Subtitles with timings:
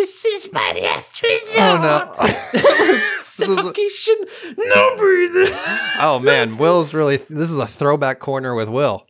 [0.00, 1.60] This is my last oh, resort.
[1.62, 3.16] Oh no.
[3.20, 4.16] Suffocation,
[4.56, 5.52] no breathing.
[6.00, 9.06] oh man, Will's really this is a throwback corner with Will.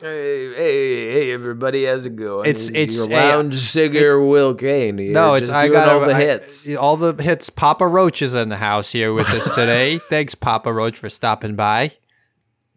[0.00, 2.48] Hey, hey, hey, everybody, how's it going?
[2.48, 4.96] It's- it's- your hey, lounge singer Will Kane.
[4.96, 6.74] Here, No, it's just I got all the I- hits.
[6.76, 7.50] all the hits.
[7.50, 9.98] Papa Roach is in the house here with us today.
[10.08, 11.92] Thanks, Papa Roach, for stopping by.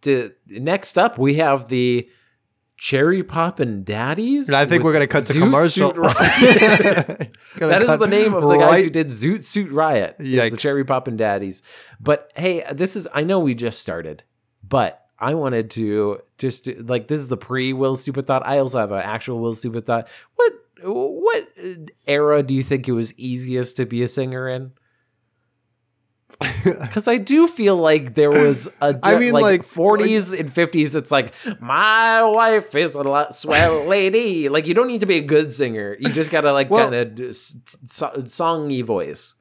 [0.01, 2.09] To- next up, we have the
[2.77, 4.47] Cherry Poppin' Daddies.
[4.49, 5.89] And I think we're gonna cut to Zoot commercial.
[5.91, 7.37] Suit Riot.
[7.57, 10.17] That is the name of the guys right- who did Zoot Suit Riot.
[10.19, 10.57] is The.
[10.57, 11.63] Cherry Poppin' Daddies.
[12.01, 14.23] But hey, this is I know we just started,
[14.67, 18.45] but I wanted to just like this is the pre Will Stupid Thought.
[18.45, 20.09] I also have an actual Will Stupid Thought.
[20.35, 20.51] What
[20.83, 21.47] what
[22.05, 24.71] era do you think it was easiest to be a singer in?
[26.63, 30.95] Because I do feel like there was a I mean, like, like- 40s and 50s.
[30.95, 34.49] It's like my wife is a lot swell lady.
[34.49, 35.95] Like you don't need to be a good singer.
[35.99, 39.35] You just gotta like Well- kind of so, songy voice.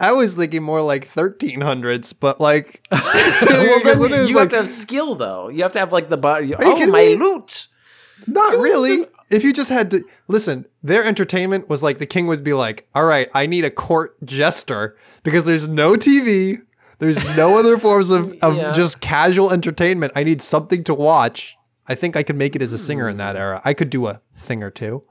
[0.00, 4.42] I was thinking more like 1300s, but like, well, because then it is you like-
[4.42, 5.48] have to have skill though.
[5.48, 6.54] You have to have like the body.
[6.58, 7.16] Oh my me?
[7.16, 7.68] lute.
[8.26, 9.06] Not really.
[9.30, 12.88] If you just had to listen, their entertainment was like the king would be like,
[12.94, 16.58] "All right, I need a court jester because there's no TV,
[16.98, 18.72] there's no other forms of, of Yeah.
[18.72, 20.12] just casual entertainment.
[20.16, 21.56] I need something to watch."
[21.86, 23.42] I think I could make it as a singer in that hmm.
[23.42, 23.62] era.
[23.64, 25.04] I could do a thing or two.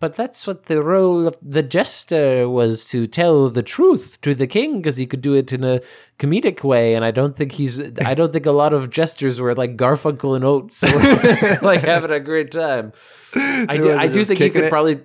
[0.00, 4.46] But that's what the role of the jester was to tell the truth to the
[4.46, 5.82] king because he could do it in a
[6.18, 6.94] comedic way.
[6.94, 10.34] And I don't think he's, I don't think a lot of jesters were like Garfunkel
[10.34, 12.94] and Oates, or, like having a great time.
[13.34, 14.70] I do, I do think he could it.
[14.70, 15.00] probably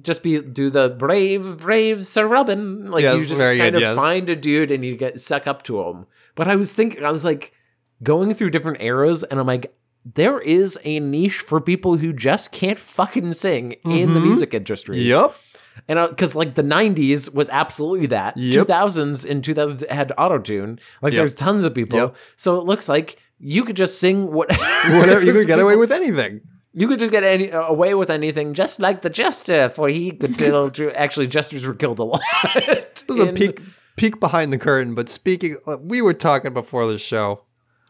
[0.00, 2.90] just be do the brave, brave Sir Robin.
[2.90, 3.96] Like Yes, you just kind good, of yes.
[3.96, 6.06] find a dude and you get suck up to him.
[6.34, 7.52] But I was thinking, I was like
[8.02, 9.72] going through different eras, and I'm like.
[10.04, 14.24] There is a niche for people who just can't fucking sing in the Mhm.
[14.24, 14.98] music industry.
[14.98, 15.34] Yep.
[15.88, 18.36] And because like the '90s was absolutely that.
[18.36, 18.66] Yep.
[18.66, 20.80] 2000s and 2000s had auto tune.
[21.00, 21.18] Like Yep.
[21.20, 21.98] there's tons of people.
[21.98, 22.16] Yep.
[22.36, 24.48] So it looks like you could just sing what
[24.88, 26.40] Whatever you could get away with anything.
[26.74, 30.10] You could just get any uh, away with anything, just like the jester, for he
[30.10, 30.70] could tell.
[30.70, 32.20] to- Actually, jesters were killed a lot.
[32.54, 33.60] This is a peek
[33.96, 34.94] peek behind the curtain.
[34.94, 37.42] But speaking, uh, we were talking before the show.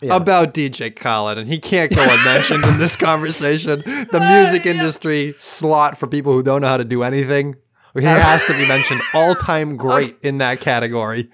[0.02, 0.16] Yeah.
[0.16, 3.82] About DJ Khaled, and he can't go unmentioned in this conversation.
[3.86, 7.54] The music industry slot for people who don't know how to do anything.
[7.94, 11.30] He has to be mentioned all time great in that category.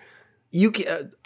[0.50, 0.72] You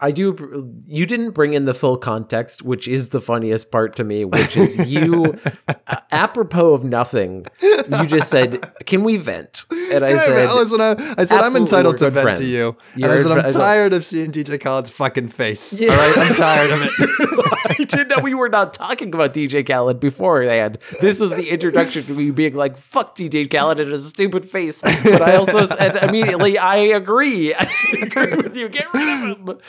[0.00, 4.04] I do you didn't bring in the full context which is the funniest part to
[4.04, 5.38] me which is you
[6.10, 11.14] apropos of nothing you just said can we vent and I said man, listen, I,
[11.18, 12.40] I said I'm entitled to vent friends.
[12.40, 15.78] to you, You're I said I'm tired of seeing DJ Khaled's fucking face.
[15.78, 15.92] Yeah.
[15.92, 16.90] All right, I'm tired of it.
[17.78, 20.78] I didn't know we were not talking about DJ Khaled beforehand.
[21.00, 24.80] This was the introduction to me being like, fuck DJ Khaled and his stupid face.
[24.82, 27.54] But I also said immediately, I agree.
[27.58, 28.68] I agree with you.
[28.68, 29.11] Get rid of.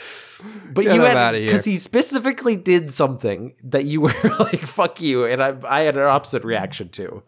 [0.72, 5.24] But Get you had, because he specifically did something that you were like, fuck you.
[5.24, 7.22] And I, I had an opposite reaction to.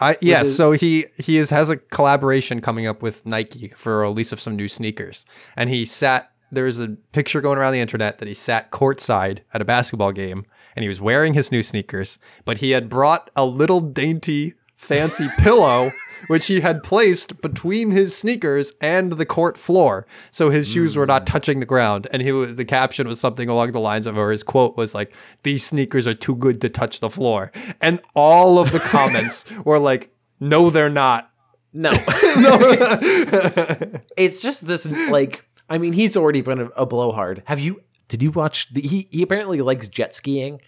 [0.00, 4.02] I, yes, his- so he he is, has a collaboration coming up with Nike for
[4.02, 5.24] a release of some new sneakers,
[5.56, 6.30] and he sat.
[6.50, 10.44] There's a picture going around the internet that he sat courtside at a basketball game,
[10.74, 15.26] and he was wearing his new sneakers, but he had brought a little dainty, fancy
[15.38, 15.92] pillow,
[16.28, 21.06] which he had placed between his sneakers and the court floor, so his shoes were
[21.06, 21.32] not hmm.
[21.32, 22.06] touching the ground.
[22.12, 25.12] And he the caption was something along the lines of, or his quote was like,
[25.42, 29.78] "These sneakers are too good to touch the floor," and all of the comments were
[29.78, 30.10] like,
[30.40, 31.30] "No, they're not."
[31.72, 31.90] No.
[32.38, 32.58] No.
[34.16, 37.42] it's just this like I mean he's already been a, a blowhard.
[37.46, 40.60] Have you did you watch the, he he apparently likes jet skiing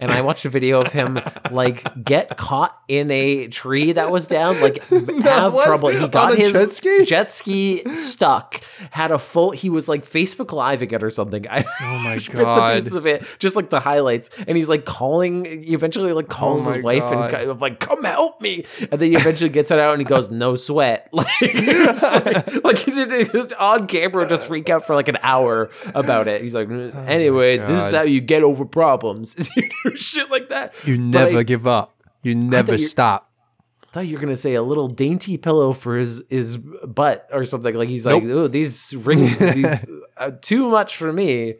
[0.00, 1.18] and I watched a video of him
[1.50, 4.82] like get caught in a tree that was down, like
[5.22, 5.66] have what?
[5.66, 5.88] trouble.
[5.90, 7.04] He got his jet ski?
[7.04, 8.60] jet ski stuck,
[8.90, 9.52] had a full.
[9.52, 11.46] He was like Facebook living it or something.
[11.48, 12.18] I Oh my god!
[12.18, 14.30] bits and pieces of it, just like the highlights.
[14.46, 15.44] And he's like calling.
[15.64, 17.34] He eventually like oh calls Oh his wife God.
[17.34, 20.30] and like, "Come help me!" And then he eventually gets it out and he goes,
[20.30, 25.08] "No sweat." Like, like, like he did it on camera, just freak out for like
[25.08, 26.42] an hour about it.
[26.42, 29.34] He's like, mm, "Anyway, this is Oh how you get over problems."
[29.90, 30.74] do shit like that.
[30.84, 31.94] You never I- give up.
[32.22, 33.30] You never stop.
[33.82, 37.44] I thought you were gonna say a little dainty pillow for his his butt or
[37.44, 37.74] something.
[37.76, 39.86] Like he's like, oh, these rings, these
[40.16, 41.54] uh, too much for me.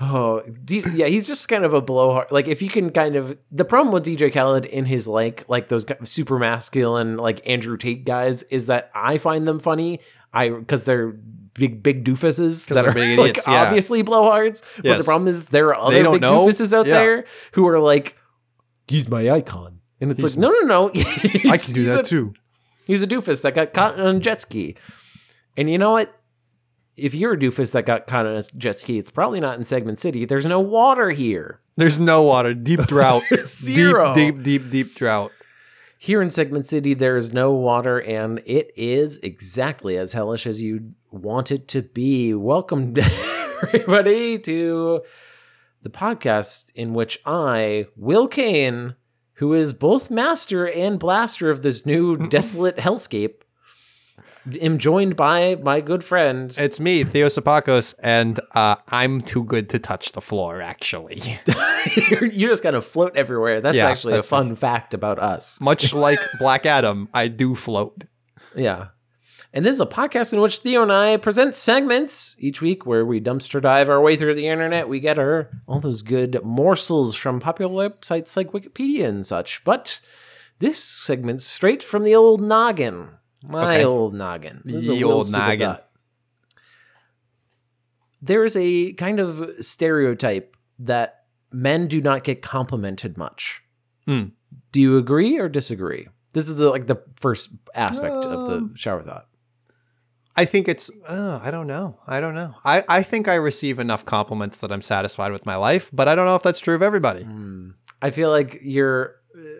[0.00, 2.30] Oh, D- yeah, he's just kind of a blowhard.
[2.30, 5.68] Like if you can kind of the problem with DJ Khaled in his like like
[5.68, 10.00] those super masculine like Andrew Tate guys is that I find them funny.
[10.32, 11.16] I because they're
[11.58, 13.62] big big doofuses that are big like, yeah.
[13.62, 14.62] obviously blowhards.
[14.82, 16.46] But the problem is there are other big know.
[16.46, 16.94] doofuses out Yeah.
[17.00, 18.16] there who are like,
[18.86, 22.34] he's my icon, and it's like no no no, I can do that too.
[22.86, 24.74] He's a doofus that got caught on a jet ski.
[25.56, 26.14] And you know what?
[26.96, 29.64] If you're a doofus that got caught on a jet ski, it's probably not in
[29.64, 30.24] Segment City.
[30.24, 31.60] There's no water here.
[31.76, 32.54] There's no water.
[32.54, 33.22] Deep drought.
[33.44, 34.14] Zero.
[34.14, 35.30] Deep, deep, deep, deep drought.
[36.00, 40.62] Here in Segment City, there is no water, and it is exactly as hellish as
[40.62, 42.32] you want it to be.
[42.34, 42.94] Welcome,
[43.62, 45.02] everybody, to
[45.82, 48.94] the podcast in which I, Will Kane,
[49.34, 53.40] who is both master and blaster of this new desolate hellscape,
[54.60, 56.54] am joined by my good friend.
[56.58, 61.22] It's me, Theo Sapakos, and uh, I'm too good to touch the floor, actually.
[62.10, 63.60] You're- you just kind of float everywhere.
[63.60, 65.60] That's Yeah, actually that's a fun fact about us.
[65.60, 68.04] Much like Black Adam, I do float.
[68.56, 68.88] Yeah.
[69.54, 73.06] And this is a podcast in which Theo and I present segments each week where
[73.06, 74.88] we dumpster dive our way through the internet.
[74.90, 79.64] We get our all those good morsels from popular websites like Wikipedia and such.
[79.64, 80.00] But
[80.58, 83.08] this segment's straight from the old noggin.
[83.42, 83.84] My Okay.
[83.84, 84.62] old noggin.
[84.64, 85.60] This is a Ye real old noggin.
[85.68, 85.84] thought.
[88.20, 93.62] There is a kind of stereotype that men do not get complimented much.
[94.06, 94.24] Hmm.
[94.72, 96.08] Do you agree or disagree?
[96.32, 99.26] This is the like the first aspect of the Um, shower thought.
[100.36, 101.98] I think it's, uh, I don't know.
[102.06, 102.54] I don't know.
[102.64, 106.14] I, I think I receive enough compliments that I'm satisfied with my life, but I
[106.14, 107.24] don't know if that's true of everybody.
[107.24, 107.70] Hmm.
[108.00, 109.16] I feel like you're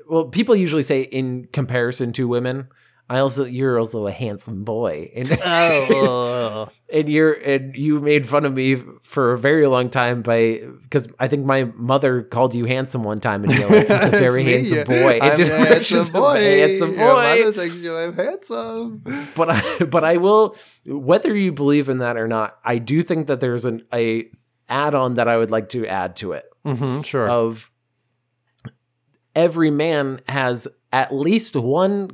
[0.08, 0.26] well.
[0.28, 2.68] People usually say in comparison to women.
[3.10, 8.44] I also you're also a handsome boy, and Oh, and you're and you made fun
[8.44, 12.66] of me for a very long time by because I think my mother called you
[12.66, 15.18] handsome one time, and you're like, he's a very handsome boy.
[15.22, 16.74] I'm And a handsome of a boy.
[16.74, 19.02] Your mother thinks you I'm handsome.
[19.34, 22.58] But I but I will whether you believe in that or not.
[22.62, 24.26] I do think that there's an a
[24.68, 26.44] add on that I would like to add to it.
[26.66, 27.30] Mm-hmm, sure.
[27.30, 27.70] of
[29.34, 32.10] every man has at least one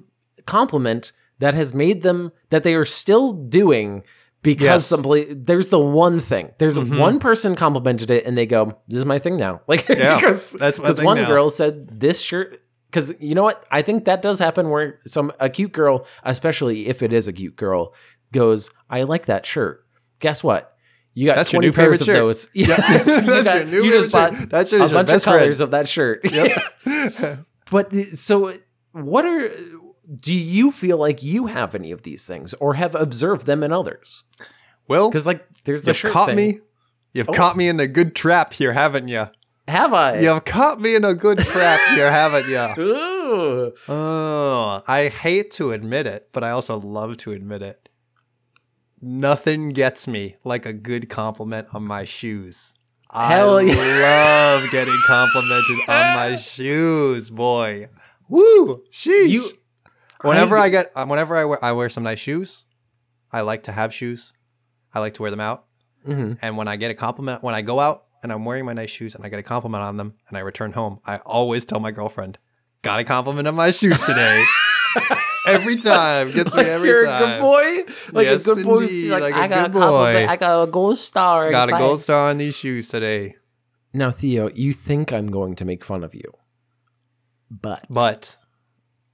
[0.46, 4.02] compliment that has made them that they are still doing
[4.42, 4.86] because Yes.
[4.86, 6.98] somebody there's the one thing there's Mhm.
[6.98, 10.50] one person complimented it and they go this is my thing now like Yeah, because
[10.52, 11.26] that's my because one now.
[11.28, 12.60] girl said this shirt
[12.90, 16.86] because you know what i think that does happen where some a cute girl especially
[16.88, 17.94] if it is a cute girl
[18.32, 19.84] goes i like that shirt
[20.20, 20.70] guess what
[21.14, 22.16] you got That's your 20 new favorite pairs of shirt.
[22.16, 22.48] those.
[22.54, 24.50] Yeah, Yes, you that's got- your new you just bought shirt.
[24.50, 25.38] That's your- a bunch of friend.
[25.38, 26.20] colors of that shirt.
[26.32, 27.44] Yep.
[27.70, 28.52] But so,
[28.90, 29.48] what are?
[30.20, 33.72] Do you feel like you have any of these things, or have observed them in
[33.72, 34.24] others?
[34.86, 36.36] well, Because like, there's the you've shirt caught thing.
[36.36, 36.60] me.
[37.14, 37.32] You've Oh.
[37.32, 39.28] caught me in a good trap here, haven't you?
[39.66, 40.18] Have I?
[40.18, 42.82] You've caught me in a good trap here, haven't you?
[42.84, 43.72] Ooh.
[43.88, 47.88] Oh, I hate to admit it, but I also love to admit it.
[49.00, 52.74] Nothing gets me like a good compliment on my shoes.
[53.12, 53.74] Hell I yeah.
[54.60, 57.88] love getting complimented on my shoes, boy.
[58.28, 58.82] Woo!
[58.92, 59.28] Sheesh.
[59.28, 59.50] You-
[60.22, 62.64] whenever I- I, get, uh, whenever I wear, I wear some nice shoes.
[63.32, 64.32] I like to have shoes.
[64.92, 65.64] I like to wear them out.
[66.06, 66.38] Mhm.
[66.42, 68.90] And when I get a compliment, when I go out and I'm wearing my nice
[68.90, 71.80] shoes and I get a compliment on them and I return home, I always tell
[71.80, 72.38] my girlfriend,
[72.82, 74.44] got a compliment on my shoes today.
[75.48, 76.30] every time.
[76.30, 77.22] Gets me Like every you're time.
[77.22, 77.92] a good boy.
[78.12, 78.80] Like Yes, a good boy.
[78.82, 80.26] indeed, Like, like a I got good a compliment.
[80.28, 80.32] boy.
[80.32, 81.46] I got a gold star.
[81.46, 82.02] in Got a gold class.
[82.02, 83.36] star on these shoes today.
[83.92, 86.32] Now, Theo, you think I'm going to make fun of you,
[87.50, 88.36] but But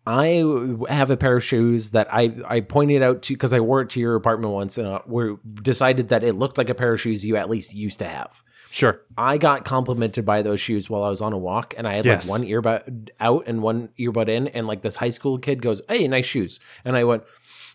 [0.06, 0.42] I
[0.88, 3.90] have a pair of shoes that I I pointed out to because I wore it
[3.90, 7.00] to your apartment once and uh, we decided that it looked like a pair of
[7.00, 8.42] shoes you at least used to have.
[8.70, 9.02] sure.
[9.18, 12.06] I got complimented by those shoes while I was on a walk, and I had
[12.06, 12.28] Yes.
[12.28, 15.82] like one earbud out and one earbud in, and like this high school kid goes,
[15.88, 17.22] "Hey, nice shoes," and I went.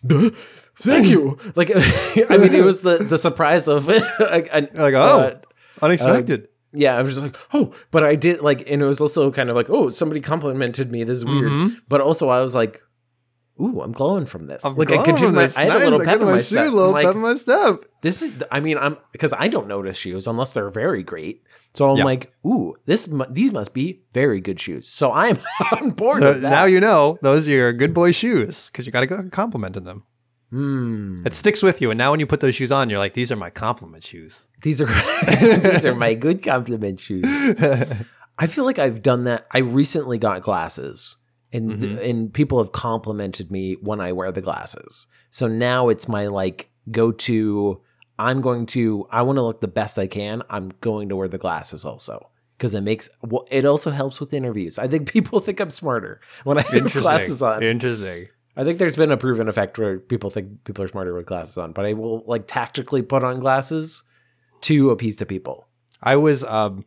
[0.06, 0.30] "Duh,
[0.78, 1.38] Thank you.
[1.54, 1.70] Like,
[2.30, 4.02] I mean, it was the the surprise of it.
[4.20, 5.38] Like, oh,
[5.80, 6.48] unexpected.
[6.76, 9.50] Yeah, I was just like, oh, but I did like, and it was also kind
[9.50, 11.04] of like, oh, somebody complimented me.
[11.04, 11.50] This is weird.
[11.50, 11.74] Mm-hmm.
[11.88, 12.80] But also, I was like,
[13.60, 14.62] ooh, I'm glowing from this.
[14.64, 16.72] like, I could do my, I had a little pep in my step.
[16.72, 17.84] Little like, pep in my step.
[18.02, 21.42] this is, I mean, I'm because I don't notice shoes unless they're very great.
[21.74, 22.04] So I'm Yeah.
[22.04, 24.88] like, ooh, this these must be very good shoes.
[24.88, 25.38] So I'm
[25.72, 26.50] on board So with that.
[26.50, 29.84] now you know those are your good boy shoes because you got to go complimenting
[29.84, 30.04] them.
[30.50, 31.26] Hmm.
[31.26, 33.32] It sticks with you, and now when you put those shoes on, you're like, these
[33.32, 34.48] are my compliment shoes.
[34.62, 34.86] These are
[35.26, 37.24] these are my good compliment shoes.
[38.38, 39.46] I feel like I've done that.
[39.50, 41.16] I recently got glasses,
[41.52, 41.98] and Mm-hmm.
[41.98, 45.06] and people have complimented me when I wear the glasses.
[45.30, 47.80] So now it's my like go to.
[48.18, 49.06] I'm going to.
[49.10, 50.42] I want to look the best I can.
[50.48, 53.10] I'm going to wear the glasses also because it makes.
[53.22, 54.78] Well, it also helps with interviews.
[54.78, 57.62] I think people think I'm smarter when I have glasses on.
[57.62, 58.28] Interesting.
[58.56, 61.58] I think there's been a proven effect where people think people are smarter with glasses
[61.58, 64.02] on, but I will like tactically put on glasses
[64.62, 65.66] to appease to people.
[66.02, 66.84] I was um,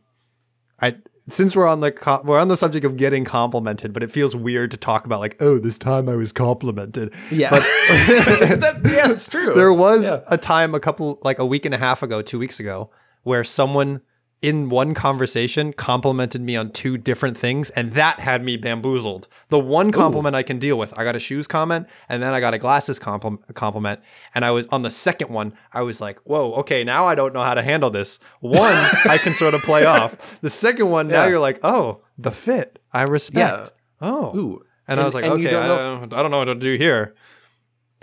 [0.80, 0.96] I
[1.28, 4.34] since we're on the co- we're on the subject of getting complimented, but it feels
[4.34, 7.12] weird to talk about like, oh, this time I was complimented.
[7.30, 9.54] Yeah, that, yeah, it's true.
[9.54, 10.20] There was Yeah.
[10.28, 12.90] a time a couple like a week and a half ago, two weeks ago,
[13.22, 14.00] where someone
[14.42, 19.28] in one conversation complimented me on two different things, and that had me bamboozled.
[19.50, 22.40] The one compliment I can deal with, I got a shoes comment, and then I
[22.40, 24.00] got a glasses compli- compliment,
[24.34, 25.52] and I was on the second one.
[25.72, 28.72] I was like, "Whoa, okay, now I don't know how to handle this." One
[29.04, 30.40] I can sort of play off.
[30.40, 31.30] The second one, now Yeah.
[31.30, 34.62] you're like, "Oh, the fit, I respect." Oh, Ooh.
[34.88, 36.54] and, I was like, and "Okay, I don't know if- I don't know what to
[36.54, 37.14] do here."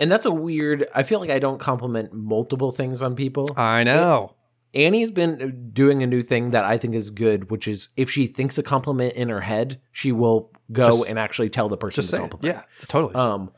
[0.00, 0.86] and that's a weird.
[0.94, 3.50] I feel like I don't compliment multiple things on people.
[3.56, 4.34] I know.
[4.74, 8.26] Annie's been doing a new thing that I think is good, which is if she
[8.26, 12.02] thinks a compliment in her head, she will go Just- and actually tell the person
[12.02, 12.56] the say, compliment.
[12.56, 13.14] yeah, totally.
[13.14, 13.50] Um,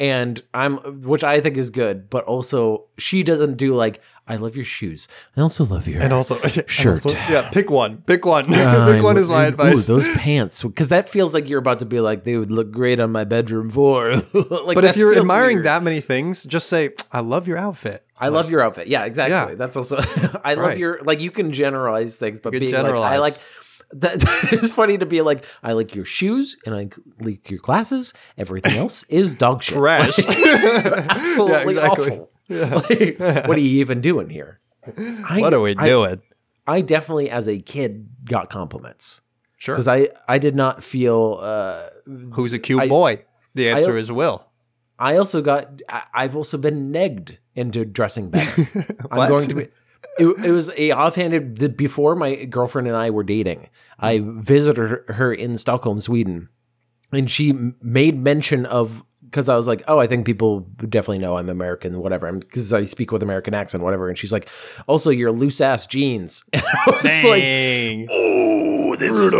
[0.00, 4.56] and I'm, which I think is good, but also she doesn't do like, I love
[4.56, 5.06] your shoes.
[5.36, 7.04] I also love your And also, and Shirt.
[7.06, 7.98] also- yeah, pick one.
[7.98, 8.44] Pick one.
[8.52, 9.86] Uh, pick one is my ooh, advice.
[9.86, 12.98] those pants, because that feels like you're about to be like, they would look great
[13.00, 14.14] on my bedroom floor.
[14.34, 15.66] like, but if you're admiring weird.
[15.66, 18.86] that many things, just say, "I love your outfit." I love your outfit.
[18.88, 19.52] Yeah, exactly.
[19.52, 19.54] Yeah.
[19.56, 19.96] That's also
[20.44, 20.78] I love Right.
[20.78, 23.34] your like you can generalize things, but being like I like
[23.94, 26.88] that, that is funny to be like I like your shoes and I
[27.20, 28.14] like your glasses.
[28.38, 29.74] Everything else is dog shit.
[29.76, 30.18] Trash.
[30.18, 32.10] Absolutely Yeah, exactly.
[32.10, 32.30] awful.
[32.48, 34.60] Like, what are you even doing here?
[35.28, 36.22] I, What are we I- doing?
[36.66, 39.20] I definitely, as a kid, got compliments
[39.58, 39.74] Sure.
[39.74, 41.38] because I I did not feel.
[41.42, 41.88] uh
[42.34, 43.24] Who's a cute I- boy?
[43.54, 44.46] The answer is Will.
[44.98, 45.82] I also got.
[45.88, 48.66] I, I've also been negged into dressing better.
[49.10, 49.62] I'm going to be.
[50.18, 51.58] It, it was a offhanded.
[51.58, 54.04] The, before my girlfriend and I were dating, mm-hmm.
[54.04, 56.48] I visited her, in Stockholm, Sweden,
[57.12, 61.38] and she made mention of because I was like, oh, I think people definitely know
[61.38, 64.10] I'm American, whatever, because I speak with American accent, whatever.
[64.10, 64.46] And she's like,
[64.86, 66.44] also your loose ass jeans.
[66.52, 68.08] And I was like, Dang.
[68.10, 69.32] oh, this is.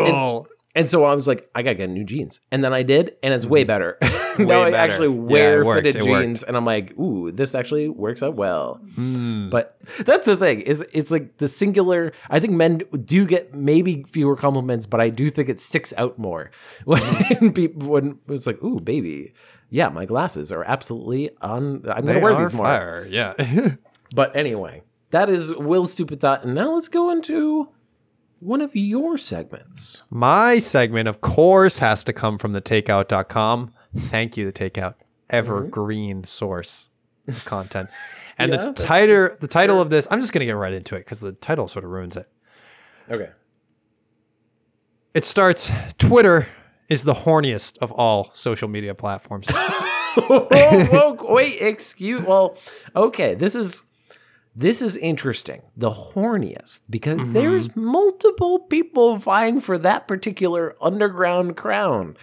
[0.74, 3.34] And, so I was like, I gotta get new jeans, and then I did, and
[3.34, 3.98] it's way better.
[4.38, 4.76] now I better.
[4.76, 5.84] actually wear worked.
[5.84, 6.24] fitted It worked.
[6.24, 8.80] jeans, and I'm like, ooh, this actually works out well.
[8.94, 9.50] Hmm.
[9.50, 12.12] But that's the thing is, it's like the singular.
[12.30, 16.18] I think men do get maybe fewer compliments, but I do think it sticks out
[16.18, 16.50] more
[16.84, 19.34] when people when it's like, ooh, baby,
[19.68, 21.84] yeah, my glasses are absolutely on.
[21.90, 22.64] I'm gonna wear these more.
[22.66, 23.06] fire.
[23.10, 23.34] Yeah.
[24.14, 27.68] But anyway, that is Will's stupid thought, and now let's go into
[28.42, 30.02] one of your segments.
[30.10, 33.72] My segment, of course, has to come from the takeout.com.
[33.96, 34.94] Thank you, the takeout.
[35.30, 36.26] Evergreen mm-hmm.
[36.26, 36.90] source
[37.28, 37.88] of content.
[38.38, 41.00] And Yeah, the title the title of this, I'm just gonna get right into it
[41.00, 42.28] because the title sort of ruins it.
[43.10, 43.30] Okay.
[45.14, 46.48] It starts Twitter
[46.88, 49.50] is the horniest of all social media platforms.
[50.16, 52.22] whoa, whoa, wait, excuse.
[52.22, 52.58] Well,
[52.96, 53.84] okay, this is
[54.54, 55.62] this is interesting.
[55.76, 57.32] The horniest because Mm-hmm.
[57.32, 62.16] there's multiple people vying for that particular underground crown.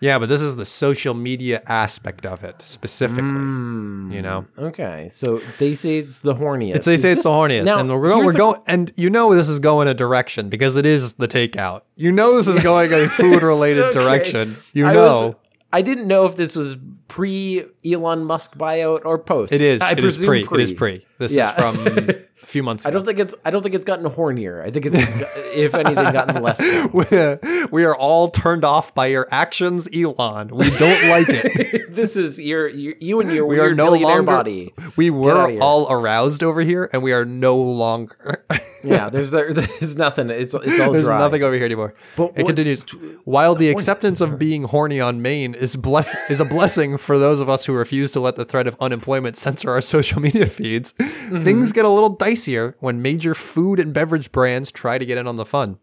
[0.00, 3.28] yeah, but this is the social media aspect of it specifically.
[3.30, 4.10] Hmm.
[4.12, 4.46] You know?
[4.58, 6.74] Okay, so they say it's the horniest.
[6.76, 8.24] It's, they Is say it's the horniest, Now, and we're going.
[8.24, 11.82] We're going, and you know this is going a direction because it is the takeout.
[11.96, 13.98] You know this is going a food-related Okay.
[14.00, 14.56] direction.
[14.72, 15.34] You I know was-
[15.72, 16.76] I didn't know if this was
[17.08, 19.52] pre Elon Musk buyout or post.
[19.52, 19.80] it is.
[19.82, 20.58] I it is presume pre.
[20.60, 21.06] It is pre.
[21.18, 21.50] This Yeah.
[21.50, 22.98] is from few months I ago.
[22.98, 23.34] don't think it's.
[23.44, 24.62] I don't think it's gotten hornier.
[24.64, 24.98] I think it's,
[25.54, 26.58] if anything, gotten less.
[26.58, 27.68] so.
[27.72, 30.48] we are all turned off by your actions, Elon.
[30.48, 31.94] We don't like it.
[31.94, 34.22] this is your, your you and your We weird are no longer.
[34.22, 34.74] body.
[34.96, 38.44] We were all aroused over here, and we are no longer.
[38.82, 40.30] Yeah, there's there, there's nothing.
[40.30, 41.18] It's it's all There's dry.
[41.18, 41.94] nothing over here anymore.
[42.16, 42.82] But it continues.
[43.24, 47.18] While the horny acceptance of being horny on main is bless is a blessing for
[47.18, 50.46] those of us who refuse to let the threat of unemployment censor our social media
[50.46, 50.94] feeds,
[51.30, 51.44] Mm-hmm.
[51.44, 52.08] things get a little
[52.40, 55.78] spicier when major food and beverage brands try to get in on the fun.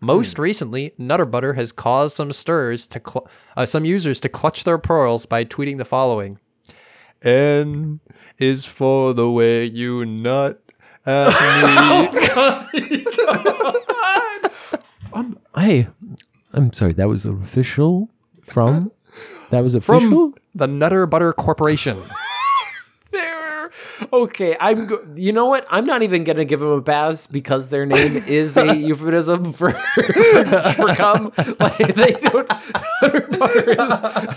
[0.00, 4.64] Most recently, Nutter Butter has caused some stirs to cl- uh, some users to clutch
[4.64, 6.40] their pearls by tweeting the following:
[7.22, 8.00] "N
[8.38, 10.60] is for the way you nut
[11.06, 11.28] at
[12.72, 13.04] me."
[15.54, 15.86] Hey,
[16.52, 16.94] I'm sorry.
[16.94, 18.08] That was official
[18.44, 18.90] from.
[19.50, 20.00] That was official.
[20.10, 21.98] from the Nutter Butter Corporation.
[24.12, 24.86] Okay, I'm.
[24.86, 25.66] Go- you know what?
[25.70, 29.70] I'm not even gonna give them a pass because their name is a euphemism for
[29.72, 31.32] for cum.
[31.58, 32.48] Like they don't.
[33.02, 33.74] Nutter Butter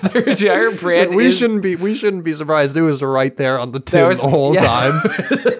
[0.10, 1.15] their entire brand.
[1.15, 2.75] we is- shouldn't be we shouldn't be surprised.
[2.75, 4.65] It was right there on the tin was- the whole yeah.
[4.65, 5.01] time.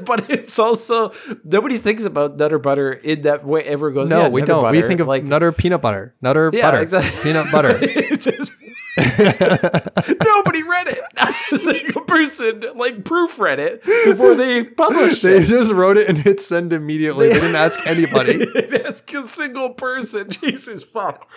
[0.06, 1.12] but it's also
[1.44, 3.64] nobody thinks about Nutter Butter in that way.
[3.64, 4.10] Ever goes?
[4.10, 4.72] No, yeah, we don't.
[4.72, 7.22] we think of like Nutter peanut butter, Nutter Yeah, butter, exactly.
[7.24, 7.80] peanut butter.
[8.98, 11.00] Nobody read it.
[11.66, 15.48] like a person like proofread it before they published They it.
[15.48, 17.28] just wrote it and hit send immediately.
[17.28, 18.38] They didn't ask anybody.
[18.56, 20.30] They didn't ask a single person.
[20.30, 21.30] Jesus fuck.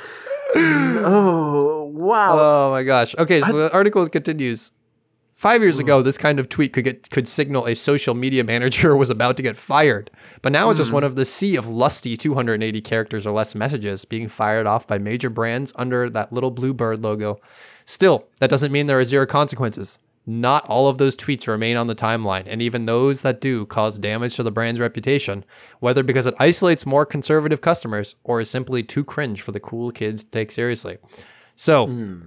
[0.55, 2.37] oh wow.
[2.39, 3.15] Oh my gosh.
[3.19, 4.73] Okay, so the article continues.
[5.39, 5.83] Five years hmm.
[5.83, 9.37] ago, this kind of tweet could get could signal a social media manager was about
[9.37, 10.11] to get fired.
[10.43, 10.95] But now it's just hmm.
[10.95, 14.99] one of the sea of lusty 280 characters or less messages being fired off by
[14.99, 17.39] major brands under that little blue bird logo.
[17.85, 20.01] Still, that doesn't mean there are zero consequences.
[20.27, 23.97] Not all of those tweets remain on the timeline, and even those that do cause
[24.01, 25.45] damage to the brand's reputation,
[25.79, 29.93] whether because it isolates more conservative customers or is simply too cringe for the cool
[29.93, 30.99] kids to take seriously.
[31.55, 32.21] So, hmm.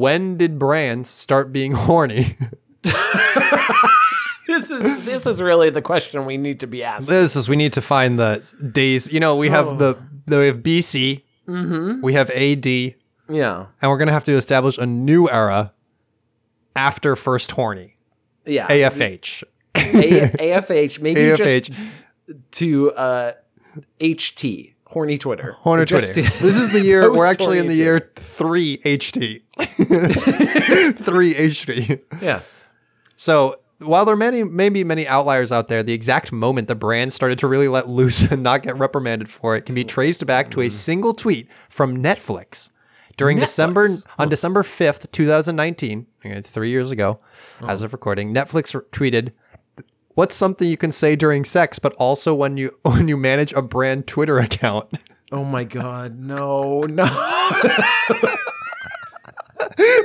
[0.00, 2.36] When did brands start being horny?
[4.46, 7.14] this is this is really the question we need to be asking.
[7.14, 9.10] this is we need to find the days.
[9.12, 9.96] You know, we have the,
[10.26, 11.22] the we have BC,
[12.02, 15.72] we have AD, yeah, and we're gonna have to establish a new era
[16.76, 17.96] after first horny.
[18.46, 18.66] Yeah.
[18.66, 19.42] AFH.
[19.74, 19.80] A-
[20.60, 21.36] AFH, maybe AFH.
[21.70, 21.80] just
[22.52, 23.32] to uh,
[24.00, 25.52] HT, horny Twitter.
[25.60, 26.22] Horny Twitter.
[26.22, 29.42] this is the year we're actually in the year three HD.
[31.04, 32.00] three HD.
[32.20, 32.40] yeah.
[33.16, 37.12] So while there are many, maybe many outliers out there, the exact moment the brand
[37.12, 40.50] started to really let loose and not get reprimanded for it can be traced back
[40.52, 42.70] to a single tweet from Netflix
[43.16, 43.88] during December
[44.18, 46.06] on December fifth, two thousand nineteen,
[46.42, 47.20] three years ago,
[47.62, 48.34] as of recording.
[48.34, 49.32] Netflix tweeted.
[50.14, 53.62] What's something you can say during sex, but also when you when you manage a
[53.62, 54.88] brand Twitter account?
[55.32, 56.20] Oh my God.
[56.20, 57.04] No, no.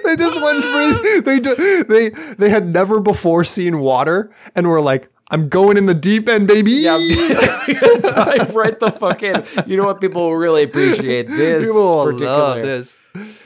[0.03, 1.19] they just went free.
[1.21, 5.85] They do, they they had never before seen water and were like, "I'm going in
[5.85, 6.97] the deep end, baby." Yeah,
[8.01, 9.43] dive right the fuck in.
[9.67, 10.01] You know what?
[10.01, 12.31] People really appreciate this People particular.
[12.31, 12.95] love this.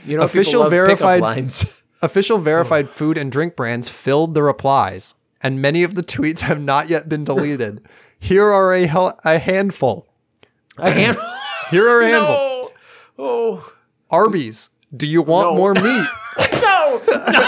[0.06, 1.65] You know, Official people love pickup verified- lines.
[2.02, 6.60] Official verified food and drink brands filled the replies, and many of the tweets have
[6.62, 7.86] not yet been deleted.
[8.19, 10.08] Here are a hel- a handful.
[10.77, 11.17] I can't.
[11.69, 12.36] Here are a handful.
[12.36, 12.71] No.
[13.19, 13.73] Oh
[14.10, 14.69] Arby's.
[14.95, 15.56] Do you want No.
[15.58, 15.84] more meat?
[16.53, 17.01] no!
[17.08, 17.43] no.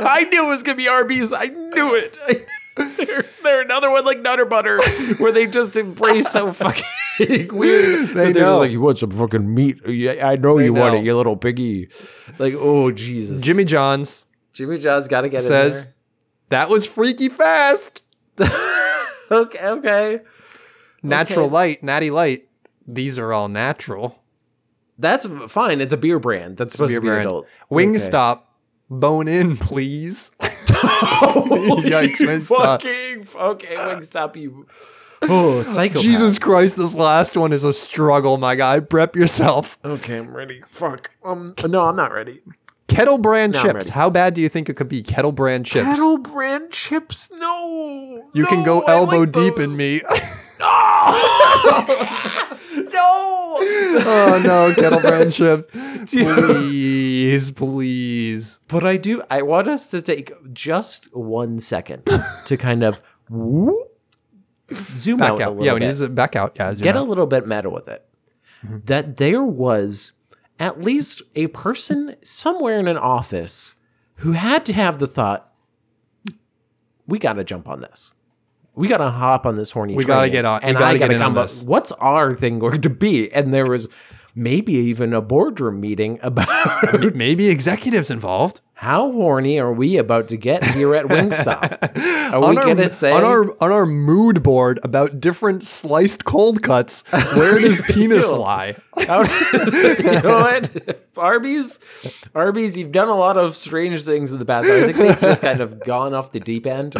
[0.00, 1.32] I knew it was gonna be Arby's.
[1.32, 2.18] I knew it.
[2.76, 4.78] They're, they're another one like Nutter Butter,
[5.16, 6.84] where they just embrace so fucking
[7.50, 8.08] weird.
[8.10, 8.58] They know.
[8.58, 9.78] like, you want some fucking meat?
[9.88, 11.88] Yeah, I know They you want it, you little piggy.
[12.38, 15.44] Like, oh Jesus, Jimmy John's Jimmy John's got to get it.
[15.44, 15.88] says
[16.50, 18.02] that was freaky fast.
[18.40, 20.20] okay, okay.
[21.02, 21.52] Natural Okay.
[21.54, 22.48] light, natty light.
[22.86, 24.22] These are all natural.
[24.98, 25.80] That's fine.
[25.80, 26.56] It's a beer brand.
[26.56, 27.20] That's supposed Beer to be brand.
[27.28, 27.46] adult.
[27.70, 28.40] Wingstop,
[28.88, 30.30] bone in, please.
[30.40, 32.46] Yikes, Wingstop.
[32.82, 34.36] Fucking okay, Wingstop.
[34.36, 34.66] You.
[35.22, 36.02] Oh, psychopath.
[36.02, 38.80] Jesus Christ, this last one is a struggle, my guy.
[38.80, 39.78] Prep yourself.
[39.82, 40.60] Okay, I'm ready.
[40.68, 41.10] Fuck.
[41.24, 42.42] Um, no, I'm not ready.
[42.88, 43.88] Kettle brand Now chips.
[43.88, 45.02] How bad do you think it could be?
[45.02, 45.84] Kettle brand chips.
[45.86, 47.30] Kettle brand chips?
[47.32, 48.28] No.
[48.32, 49.70] you can go elbow like deep those.
[49.72, 50.00] in me.
[52.92, 53.56] No.
[53.58, 55.66] oh no, kettle brand chips.
[56.10, 58.58] Please, please.
[58.68, 59.22] But I do.
[59.30, 62.02] I want us to take just one second
[62.46, 63.76] to kind of whoop,
[64.74, 65.50] zoom Back out, a out.
[65.52, 65.88] little Yeah, when bit.
[65.88, 66.52] he's back out.
[66.56, 68.04] Yeah, zoom get a little bit meta with it.
[68.64, 68.78] Mm-hmm.
[68.84, 70.12] That there was
[70.58, 73.74] at least a person somewhere in an office
[74.16, 75.52] who had to have the thought,
[77.06, 78.14] we got to jump on this.
[78.74, 80.98] We got to hop on this horny We train, gotta get on- And gotta I
[80.98, 81.50] got to come up.
[81.64, 83.32] What's our thing going to be?
[83.32, 83.88] And there was
[84.34, 88.60] maybe even a boardroom meeting about Maybe executives involved.
[88.76, 92.32] How horny are we about to get here at Wingstop?
[92.34, 96.62] Are we going to say on our on our mood board about different sliced cold
[96.62, 98.76] cuts, where does penis lie?
[99.06, 101.08] How does, you know what?
[101.16, 101.80] Arby's,
[102.34, 104.68] Arby's, you've done a lot of strange things in the past.
[104.68, 106.96] I think they've just kind of gone off the deep end.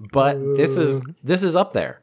[0.00, 1.04] but this is uh.
[1.22, 2.00] this is up there.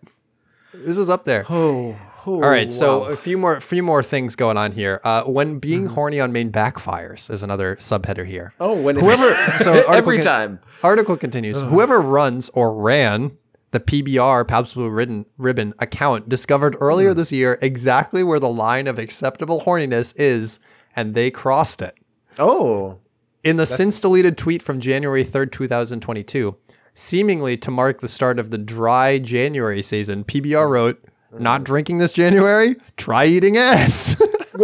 [0.75, 1.47] This is up there.
[1.49, 5.01] Oh, All right, so a few more, few more things going on here.
[5.03, 5.93] Uh, when being Mm-hmm.
[5.93, 8.53] horny on main backfires is another subheader here.
[8.59, 10.59] oh, when Whoever, so every con- time.
[10.83, 11.59] Article continues.
[11.61, 13.37] Whoever runs or ran
[13.71, 18.85] the PBR Pabst Blue Ribbon, Ribbon account discovered earlier this year exactly where the line
[18.87, 20.59] of acceptable horniness is,
[20.95, 21.95] and they crossed it.
[22.37, 22.99] Oh,
[23.43, 26.55] In the since deleted tweet from January 3rd, 2022,
[26.93, 31.03] seemingly to mark the start of the dry January season, PBR wrote,
[31.39, 32.75] Not drinking this January?
[32.97, 34.15] Try eating ass.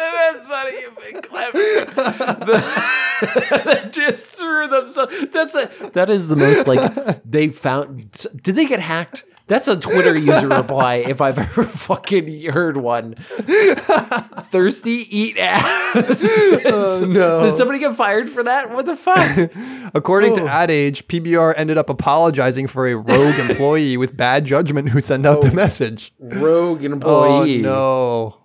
[0.00, 1.58] That's not even clever.
[3.64, 5.14] they just threw themselves.
[5.32, 5.70] That's a.
[5.92, 8.10] That is the most like they found.
[8.42, 9.24] Did they get hacked?
[9.50, 13.16] That's a Twitter user reply if I've ever fucking heard one.
[13.16, 16.22] Thirsty, eat ass.
[16.64, 17.42] Oh, no.
[17.44, 18.70] Did somebody get fired for that?
[18.70, 19.50] What the fuck?
[19.92, 20.36] According Oh.
[20.36, 25.00] to Ad Age, PBR ended up apologizing for a rogue employee with bad judgment who
[25.00, 26.12] sent out the oh, message.
[26.20, 27.58] Rogue Oh employee.
[27.60, 28.36] no.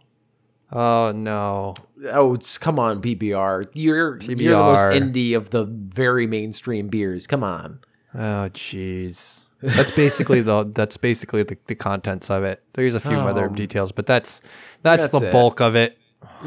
[0.71, 1.75] Oh no.
[2.11, 3.65] Oh, it's, come on, PBR.
[3.75, 7.27] You're you're the most indie of the very mainstream beers.
[7.27, 7.79] Come on.
[8.15, 9.44] Oh jeez.
[9.61, 12.63] That's basically the that's basically the, the contents of it.
[12.73, 13.53] There's a few other Oh.
[13.53, 14.41] details, but that's
[14.83, 15.31] that's, That's the it.
[15.31, 15.97] bulk of it.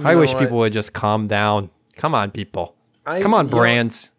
[0.04, 0.40] I wish what?
[0.40, 1.70] people would just calm down.
[1.96, 2.74] Come on, people.
[3.06, 4.10] I- Come on, you know- brands.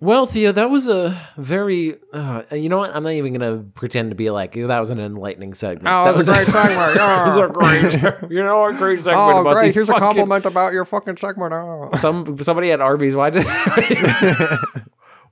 [0.00, 1.96] Well, Theo, that was a very.
[2.12, 2.94] Uh, you know what?
[2.94, 5.88] I'm not even gonna pretend to be like that was an enlightening segment.
[5.88, 8.30] Oh, that was a great segment, that was a great.
[8.30, 9.74] You know, a great segment Oh, about great!
[9.74, 11.52] Here's a compliment about your fucking segment.
[11.52, 11.90] Oh.
[11.94, 13.16] Some somebody at Arby's.
[13.16, 13.44] Why did?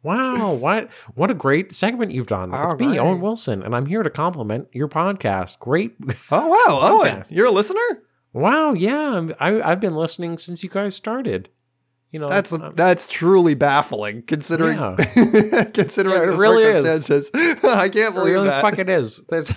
[0.03, 0.53] Wow!
[0.53, 2.51] What what a great segment you've done.
[2.53, 2.99] It's me.
[2.99, 5.59] Owen Wilson, and I'm here to compliment your podcast.
[5.59, 5.95] Great.
[6.31, 7.81] Oh wow, Owen, you're a listener.
[8.33, 8.75] Wow.
[8.75, 11.49] Yeah, I, I've been listening since you guys started.
[12.13, 14.95] You know, That's um, that's truly baffling considering Yeah.
[15.75, 16.77] considering Yeah, it the really is.
[16.85, 17.31] circumstances.
[17.65, 18.63] I can't It believe really that.
[18.63, 19.23] fucking is.
[19.29, 19.51] That's,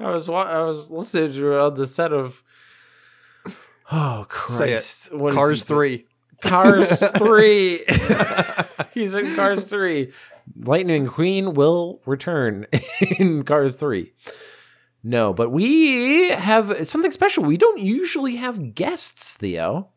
[0.00, 2.42] I was I was listening to on the set of.
[3.94, 4.28] Oh it.
[4.30, 5.10] Christ!
[5.32, 6.06] Cars three.
[6.42, 7.84] Cars three.
[8.94, 10.12] He's in Cars three.
[10.56, 12.66] Lightning Queen will return
[13.18, 14.12] in Cars three.
[15.04, 17.44] No, but we have something special.
[17.44, 19.88] We don't usually have guests, Theo.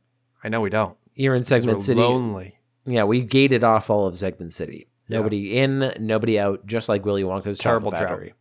[0.43, 0.97] I know we don't.
[1.13, 1.99] Here in Segment City.
[1.99, 2.57] lonely.
[2.85, 4.87] Yeah, we gated off all of Segment City.
[5.07, 5.17] Yeah.
[5.17, 8.31] Nobody in, nobody out, just like Willy Wonka's Terrible drought.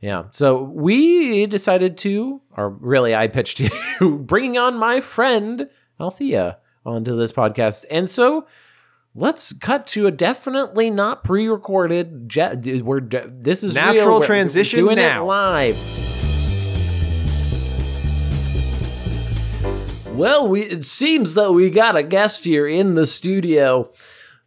[0.00, 0.24] Yeah.
[0.30, 5.68] So we decided to, or really, I pitched you bringing on my friend
[6.00, 8.46] Althea onto this podcast, and so
[9.14, 12.28] let's cut to a definitely not pre-recorded.
[12.28, 14.06] Je- we're de- this is Natural real.
[14.06, 15.22] We're- we're transition doing now.
[15.22, 15.76] it live.
[20.16, 23.92] Well, we it seems that we got a guest here in the studio.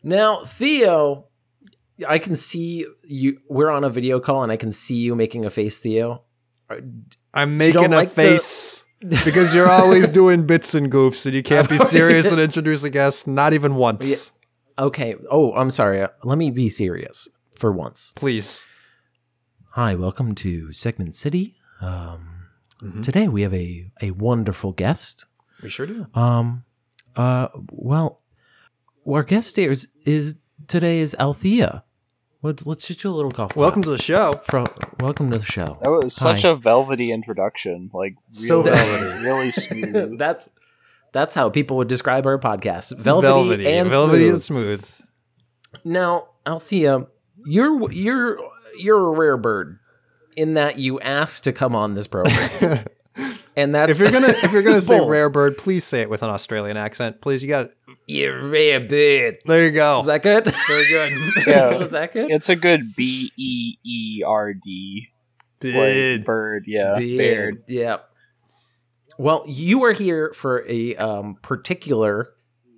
[0.01, 1.25] Now, Theo,
[2.07, 3.37] I can see you.
[3.47, 6.23] We're on a video call, and I can see you making a face, Theo.
[7.33, 11.43] I'm making a like the- face because you're always doing bits and goofs, and you
[11.43, 14.31] can't be serious and introduce a guest, not even once.
[14.77, 15.15] Okay.
[15.29, 16.05] Oh, I'm sorry.
[16.23, 18.13] Let me be serious for once.
[18.15, 18.65] Please.
[19.73, 21.55] Hi, welcome to Segment City.
[21.81, 22.35] Um,
[22.81, 23.03] Mhm.
[23.03, 25.25] Today we have a a wonderful guest.
[25.61, 26.07] We sure do.
[26.13, 26.63] Um,
[27.17, 28.21] uh, well,
[29.05, 30.35] our guest is, is
[30.67, 31.83] today is Althea.
[32.41, 33.55] Let's let's just do a little golf.
[33.57, 34.39] Welcome to the show.
[34.45, 34.67] From,
[35.01, 35.77] welcome to the show.
[35.81, 36.49] That was such Hi.
[36.51, 37.89] a velvety introduction.
[37.93, 39.25] Like So really, velvety.
[39.25, 39.51] really
[39.91, 40.17] smooth.
[40.19, 40.47] that's
[41.11, 42.97] that's how people would describe our podcast.
[42.97, 44.33] Velvety, and velvety smooth.
[44.33, 44.41] and
[44.85, 45.01] smooth.
[45.83, 47.07] Now, Althea,
[47.45, 48.39] you're you're
[48.77, 49.79] you're a rare bird
[50.37, 52.85] in that you asked to come on this program,
[53.57, 55.11] and that's if you're gonna if you're gonna say bold.
[55.11, 57.19] rare bird, please say it with an Australian accent.
[57.19, 57.71] Please, you got
[58.09, 58.13] it.
[58.13, 59.37] You're a rare bird.
[59.45, 59.99] There you go.
[59.99, 60.45] Is that good?
[60.67, 61.13] Very good.
[61.47, 61.75] Yeah.
[61.75, 62.31] is that good?
[62.31, 65.07] it's a good B E E R D
[65.63, 66.63] like bird.
[66.67, 67.17] Yeah, Beard.
[67.17, 67.63] beard.
[67.67, 67.97] Yeah.
[69.17, 72.29] Well, you are here for a um, particular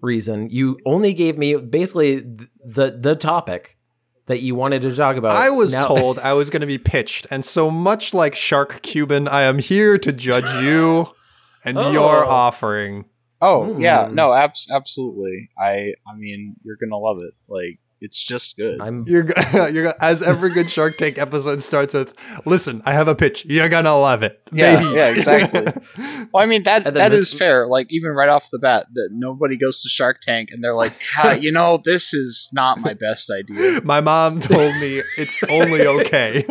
[0.01, 0.49] reason.
[0.49, 3.77] You only gave me basically the the topic
[4.25, 5.31] that you wanted to talk about.
[5.31, 8.81] I was Now- told I was going to be pitched, and so much like Shark
[8.81, 11.09] Cuban, I am here to judge you
[11.65, 11.91] and Oh.
[11.91, 13.05] your offering.
[13.41, 14.13] Oh yeah, Mm.
[14.13, 15.49] no, abs- absolutely.
[15.59, 17.33] I I mean, you're gonna love it.
[17.49, 18.81] Like it's just good.
[18.81, 19.27] I'm You're,
[19.71, 22.13] you're as every good Shark Tank episode starts with,
[22.45, 23.45] "Listen, I have a pitch.
[23.45, 25.67] You're gonna love it, Yeah, baby." yeah, exactly.
[26.33, 27.67] Well, I mean that And then that this- is fair.
[27.67, 30.93] Like even right off the bat, that nobody goes to Shark Tank and they're like,
[31.13, 33.81] "Ha, you know, this is not my best idea.
[33.83, 36.45] My mom told me it's only okay.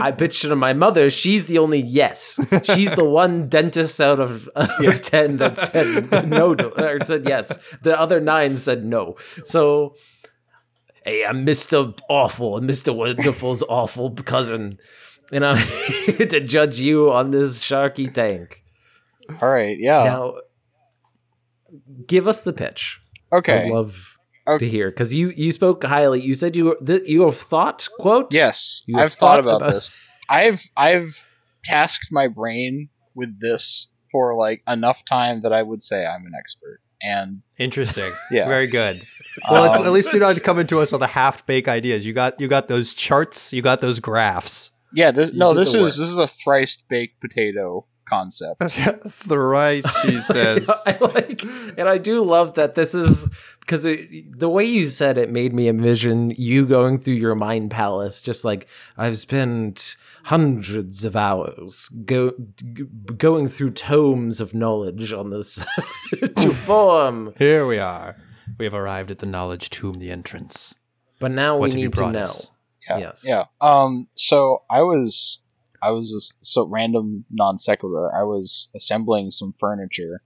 [0.00, 1.08] I pitched it to my mother.
[1.10, 2.40] She's the only yes.
[2.64, 7.28] She's the one dentist out of, out of ten that said no to, or said
[7.28, 7.58] yes.
[7.82, 9.16] The other nine said no.
[9.44, 9.92] So
[11.06, 14.78] hey, I'm Mister Awful and Mister Wonderful's awful cousin,
[15.32, 18.62] and I'm here to judge you on this Sharky tank.
[19.40, 19.76] All right.
[19.78, 20.04] Yeah.
[20.04, 20.34] Now,
[22.06, 23.00] give us the pitch.
[23.32, 23.64] okay.
[23.64, 24.12] I'd love
[24.48, 24.64] Okay.
[24.66, 26.22] to hear because you you spoke highly.
[26.22, 28.28] You said you th- you have thought quote.
[28.32, 29.90] Yes, You have I've thought thought about, about- this.
[30.30, 31.24] I've I've
[31.64, 36.32] tasked my brain with this for like enough time that I would say I'm an
[36.38, 36.80] expert.
[37.02, 38.12] And Interesting.
[38.30, 38.46] Yeah.
[38.46, 39.02] Very good.
[39.50, 42.06] Well, it's, um, at least you're not coming to us with a half baked ideas.
[42.06, 43.52] You got you got those charts.
[43.52, 44.70] You got those graphs.
[44.94, 48.62] yeah, this You no, this the is this is a thrice baked potato concept.
[49.08, 50.70] Thrice, she says.
[50.86, 51.42] I like,
[51.76, 53.28] and I do love that this is
[53.60, 58.22] because the way you said it made me envision you going through your mind palace,
[58.22, 62.84] just like I've spent hundreds of hours go g-
[63.16, 65.58] going through tomes of knowledge on this
[66.36, 67.32] to form.
[67.38, 68.16] Here we are.
[68.58, 70.74] We have arrived at the knowledge tomb, the entrance.
[71.18, 72.22] But now What we have you need to brought know.
[72.24, 72.50] us?
[72.88, 72.98] Yeah.
[72.98, 73.24] Yes.
[73.26, 73.44] Yeah.
[73.60, 74.08] Um.
[74.14, 75.38] So I was,
[75.82, 78.14] I was a, so random non sequitur.
[78.14, 80.22] I was assembling some furniture,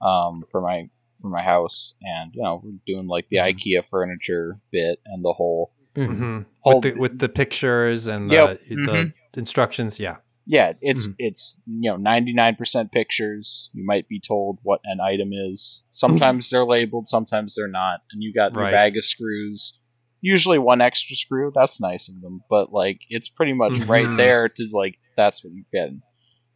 [0.00, 0.88] um, for my
[1.20, 3.54] for my house, and you know, doing like the Mhm.
[3.56, 6.08] IKEA furniture bit and the whole Mhm.
[6.08, 6.40] Mm-hmm.
[6.60, 6.80] whole.
[6.80, 8.58] With, the, with the pictures and the, Yep.
[8.68, 9.14] the Mhm.
[9.36, 9.98] instructions.
[9.98, 10.18] Yeah.
[10.50, 11.14] Yeah, it's Mhm.
[11.18, 13.68] it's you know ninety nine percent pictures.
[13.74, 15.84] You might be told what an item is.
[15.90, 18.72] Sometimes they're labeled, sometimes they're not, and you got your Right.
[18.72, 19.78] bag of screws.
[20.22, 21.52] Usually one extra screw.
[21.54, 24.16] That's nice of them, but like it's pretty much right Mhm.
[24.16, 26.00] there to like that's what you're getting.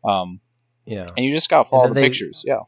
[0.04, 0.40] Um,
[0.86, 1.06] Yeah.
[1.16, 2.42] and you just gotta follow the they- pictures.
[2.46, 2.60] Yeah,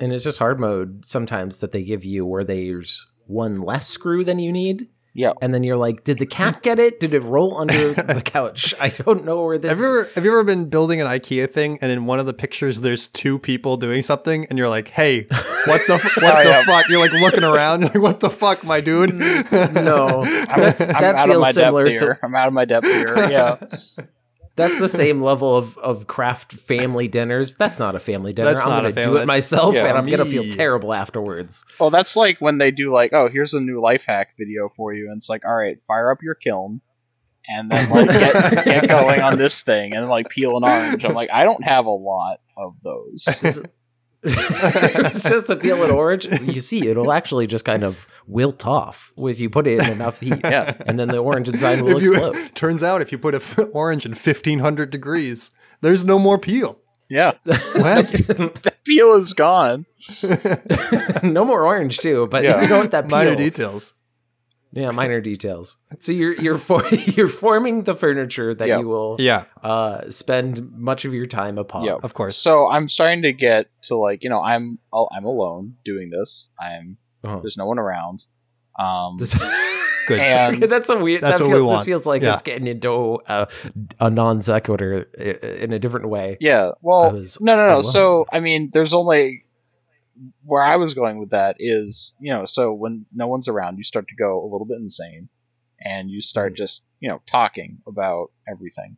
[0.00, 4.24] And it's just hard mode sometimes that they give you where there's one less screw
[4.24, 4.88] than you need.
[5.14, 5.32] Yeah.
[5.40, 6.98] And then you're like, did the cat get it?
[7.00, 8.74] Did it roll under the couch?
[8.80, 11.48] I don't know where this Have you ever have you ever been building an IKEA
[11.48, 14.88] thing and in one of the pictures there's two people doing something and you're like,
[14.88, 15.22] hey,
[15.66, 16.64] what the f- what Oh, the yeah.
[16.64, 16.88] fuck?
[16.88, 19.10] You're like looking around, you're like, what the fuck, my dude?
[19.10, 20.22] Mm, no.
[20.22, 22.18] I'm, That's- I'm that out of my feels similar depth to- here.
[22.22, 23.16] I'm out of my depth here.
[23.30, 23.56] Yeah,
[24.56, 27.56] That's the same level of, of craft family dinners.
[27.56, 28.52] That's not a family dinner.
[28.52, 30.48] That's I'm not going a to do it myself yeah, and I'm going to feel
[30.48, 31.64] terrible afterwards.
[31.80, 34.94] well, that's like when they do like, oh, here's a new life hack video for
[34.94, 36.80] you, and it's like, all right, fire up your kiln.
[37.46, 41.04] And then like get, get going on this thing, and then like peel an orange.
[41.04, 43.62] I'm like, I don't have a lot of those.
[44.26, 46.24] it's just the peel and orange.
[46.24, 50.20] You see, it'll actually just kind of wilt off if you put it in enough
[50.20, 50.40] heat.
[50.42, 50.74] Yeah.
[50.86, 52.50] And then the orange inside will if you, explode.
[52.54, 55.50] turns out if you put a f- orange in 1500 degrees,
[55.82, 56.78] there's no more peel.
[57.10, 57.54] Yeah, What?
[58.08, 59.84] the peel is gone.
[61.22, 62.62] no more orange too, but Yeah.
[62.62, 63.92] you know what that peel, Minor details.
[64.74, 65.76] Yeah, minor details.
[66.00, 66.84] So you're you're for,
[67.16, 68.80] you're forming the furniture that Yeah.
[68.80, 71.84] you will Yeah, uh, spend much of your time upon.
[71.84, 71.96] Yeah.
[72.02, 72.36] of course.
[72.36, 76.50] So I'm starting to get to like, you know, I'm I'm alone doing this.
[76.60, 77.38] I'm Uh-huh.
[77.40, 78.24] there's no one around.
[78.78, 79.38] Um, This-
[80.06, 80.20] Good.
[80.20, 81.22] and that's a weird.
[81.22, 81.78] That's that what feels, we want.
[81.78, 82.34] This feels like Yeah.
[82.34, 83.48] it's getting into a,
[84.00, 85.04] a non sequitur
[85.62, 86.36] in a different way.
[86.40, 87.72] yeah, well, was no, no, no.
[87.76, 87.82] alone.
[87.84, 89.43] So I mean, there's only
[90.44, 93.84] where I was going with that is, you know, so when no one's around, you
[93.84, 95.28] start to go a little bit insane,
[95.84, 98.96] and you start just, you know, talking about everything.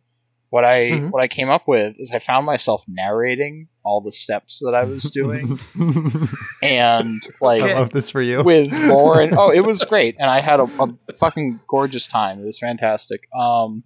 [0.51, 1.11] What I Mhm.
[1.11, 4.85] what I came up with is I found myself narrating all the steps that I
[4.85, 5.59] was doing,
[6.63, 8.43] and like I love this for you.
[8.43, 9.35] with Lauren.
[9.37, 12.41] Oh, it was great, and I had a, a fucking gorgeous time.
[12.41, 13.23] It was fantastic.
[13.37, 13.83] Um,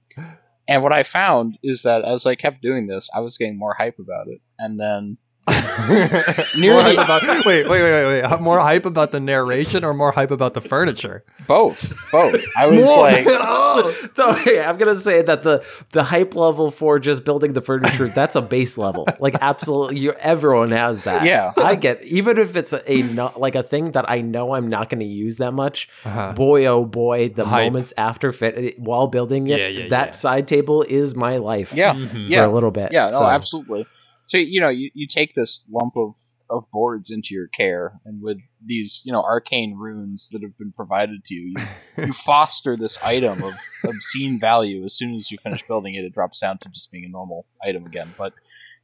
[0.68, 3.74] and what I found is that as I kept doing this, I was getting more
[3.78, 5.16] hype about it, and then
[5.48, 8.40] more the- hype about, wait, wait, wait, wait, wait.
[8.40, 11.24] More hype about the narration or more hype about the furniture?
[11.48, 12.36] both, both.
[12.56, 13.92] I was More- like, oh.
[14.14, 18.06] So, okay, I'm gonna say that the the hype level for just building the furniture
[18.08, 19.06] that's a base level.
[19.18, 21.24] Like absolutely, you, everyone has that.
[21.24, 21.52] Yeah.
[21.56, 24.68] I get even if it's a, a not like a thing that I know I'm
[24.68, 25.88] not going to use that much.
[26.04, 26.34] Uh-huh.
[26.34, 27.66] Boy, oh boy, the Hype.
[27.72, 30.12] moments after fit while building it, Yeah, yeah, that yeah.
[30.12, 31.72] side table is my life.
[31.72, 32.28] yeah, Mhm.
[32.28, 32.92] for a little bit.
[32.92, 33.86] yeah, no, So, absolutely.
[34.30, 36.14] So you know, you, you take this lump of
[36.48, 40.70] of boards into your care, and with these you know arcane runes that have been
[40.70, 41.64] provided to you, you,
[42.06, 44.84] you foster this item of obscene value.
[44.84, 47.44] As soon as you finish building it, it drops down to just being a normal
[47.66, 48.14] item again.
[48.16, 48.32] But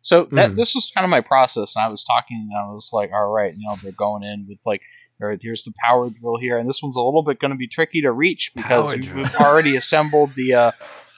[0.02, 0.56] so that, Mhm.
[0.56, 3.28] this was kind of my process, and I was talking, and I was like, all
[3.30, 4.82] right, you know, they're going in with like.
[5.22, 7.56] All right, here's the power drill here, and this one's a little bit going to
[7.56, 9.16] be tricky to reach because Power drill.
[9.16, 10.52] we've already assembled the.
[10.52, 10.72] Uh,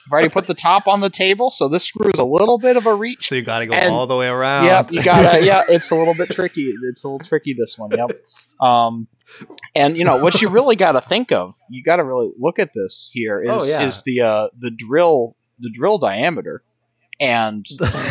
[0.09, 2.77] I've already put the top on the table, so this screw is a little bit
[2.77, 3.27] of a reach.
[3.29, 4.65] So you got to go And- all the way around.
[4.65, 5.39] Yep, you gotta.
[5.45, 6.73] Yeah, it's a little bit tricky.
[6.89, 7.91] It's a little tricky this one.
[7.91, 8.19] Yep.
[8.59, 9.07] Um,
[9.75, 11.53] and you know what you really got to think of.
[11.69, 13.11] You got to really look at this.
[13.13, 13.83] Here is Oh, yeah.
[13.83, 16.63] is the uh the drill the drill diameter.
[17.21, 17.65] and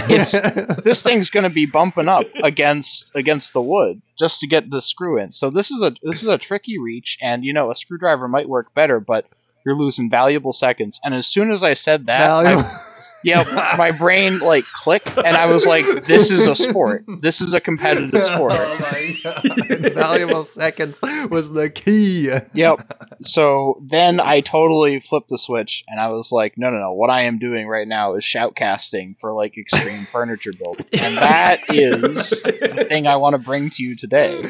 [0.09, 0.33] it's
[0.85, 4.81] this thing's going to be bumping up against against the wood just to get the
[4.81, 5.33] screw in.
[5.33, 8.49] So this is a this is a tricky reach, and you know a screwdriver might
[8.49, 9.27] work better, but
[9.65, 11.01] you're losing valuable seconds.
[11.05, 12.88] And as soon as I said that, I,
[13.25, 17.05] yeah, my brain like clicked, and I was like, "This is a sport.
[17.21, 19.95] This is a competitive oh sport." Oh my God.
[19.95, 22.31] Valuable seconds was the key.
[22.53, 23.05] Yep.
[23.21, 26.93] So then I totally flipped the switch and I was like, no, no, no.
[26.93, 30.87] What I am doing right now is shoutcasting for like extreme furniture building.
[31.01, 34.41] And that is the thing I want to bring to you today.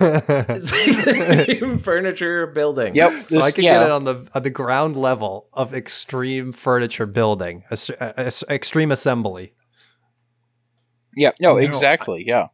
[0.00, 0.72] It's
[1.70, 2.94] like furniture building.
[2.94, 3.12] Yep.
[3.12, 6.52] So this- I can yeah, get it on the on the ground level of extreme
[6.52, 9.52] furniture building, as- as- extreme assembly.
[11.16, 11.32] Yeah.
[11.40, 12.24] No, No, exactly.
[12.26, 12.48] Yeah.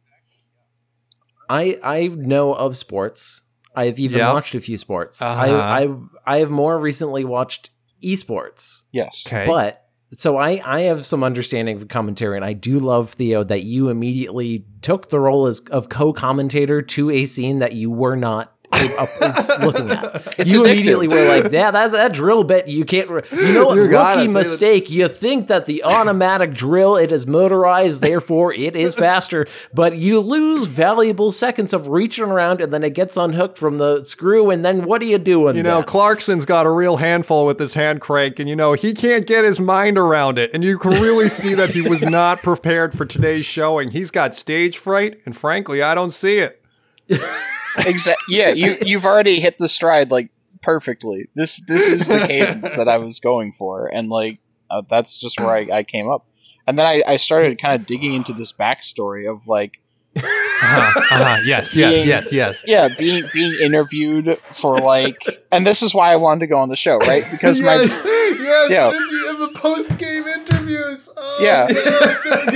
[1.49, 3.43] I I know of sports.
[3.75, 4.33] I've even Yeah.
[4.33, 5.21] watched a few sports.
[5.21, 5.41] Uh-huh.
[5.41, 7.71] I, I I have more recently watched
[8.03, 8.83] esports.
[8.91, 9.23] Yes.
[9.27, 9.45] Okay.
[9.45, 9.81] But
[10.15, 13.89] so I I have some understanding of commentary, and I do love Theo that you
[13.89, 18.53] immediately took the role as of co-commentator to a scene that you were not
[18.97, 19.09] up,
[19.61, 20.39] looking at.
[20.39, 20.71] It's you addictive.
[20.71, 23.75] immediately were like, "Yeah, that that drill bit you can't." You know what?
[23.75, 24.89] You got Rookie mistake.
[24.89, 30.19] You think that the automatic drill it is motorized, therefore it is faster, but you
[30.19, 34.63] lose valuable seconds of reaching around, and then it gets unhooked from the screw, and
[34.63, 35.55] then what are you doing?
[35.55, 35.83] You know, then?
[35.83, 39.43] Clarkson's got a real handful with this hand crank, and you know, he can't get
[39.43, 40.51] his mind around it.
[40.53, 43.91] And you can really see that he was not prepared for today's showing.
[43.91, 46.61] He's got stage fright, and frankly, I don't see it.
[47.77, 48.35] Exactly.
[48.37, 48.49] Yeah.
[48.49, 50.29] You you've already hit the stride like
[50.61, 51.27] perfectly.
[51.35, 55.39] This this is the cadence that I was going for, and like uh, that's just
[55.39, 56.25] where I, I came up.
[56.65, 59.79] And then I, I started kind of digging into this backstory of like
[60.15, 61.41] Uh-huh, uh-huh.
[61.45, 62.63] Yes, yes, Being- yes, yes.
[62.65, 65.17] yeah, being being interviewed for like,
[65.51, 67.23] and this is why I wanted to go on the show, right?
[67.31, 67.65] Because yes,
[68.05, 68.87] my yes, Yeah.
[68.87, 71.09] in the, in the post game interviews.
[71.17, 71.67] Oh, Yeah.
[71.69, 72.51] yeah, so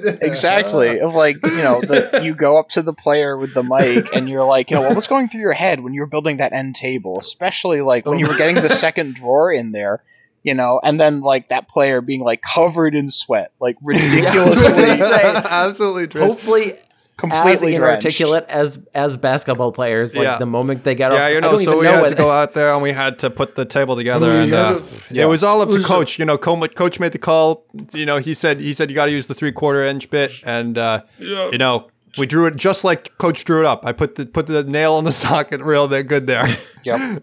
[0.00, 0.18] good.
[0.22, 4.06] exactly of like you know that you go up to the player with the mic
[4.14, 6.38] and you're like, you know, what was going through your head when you were building
[6.38, 10.02] that end table, especially like when you were getting the second drawer in there.
[10.44, 14.02] You know, and then like that player being like covered in sweat, like I was
[14.02, 16.76] ridiculously, say, Absolutely, Trish.
[17.20, 18.04] Hopefully as completely drenched.
[18.04, 20.16] inarticulate as as basketball players.
[20.16, 20.38] Like Yeah.
[20.38, 22.54] the moment they got off, Yeah, you know, so we know had to go out
[22.54, 25.42] there and we had to put the table together, We and uh, to- it was
[25.44, 26.18] all up to was- coach.
[26.18, 27.64] You know, coach made the call.
[27.92, 30.32] You know, he said he said you got to use the three quarter inch bit,
[30.44, 33.84] and uh, you know, we drew it just like coach drew it up.
[33.86, 36.48] I put the put the nail in the socket real there, good there.
[36.84, 37.22] Yep.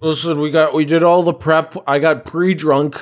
[0.00, 1.74] Listen, we got we did all the prep.
[1.86, 2.96] I got pre-drunk.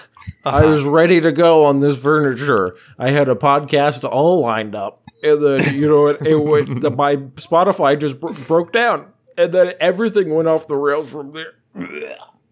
[0.45, 0.57] Uh-huh.
[0.57, 2.77] I was ready to go on this furniture.
[2.99, 6.27] I had a podcast all lined up, and then you know it.
[6.27, 10.77] it went, the, my Spotify just bro- broke down, and then everything went off the
[10.77, 11.53] rails from there.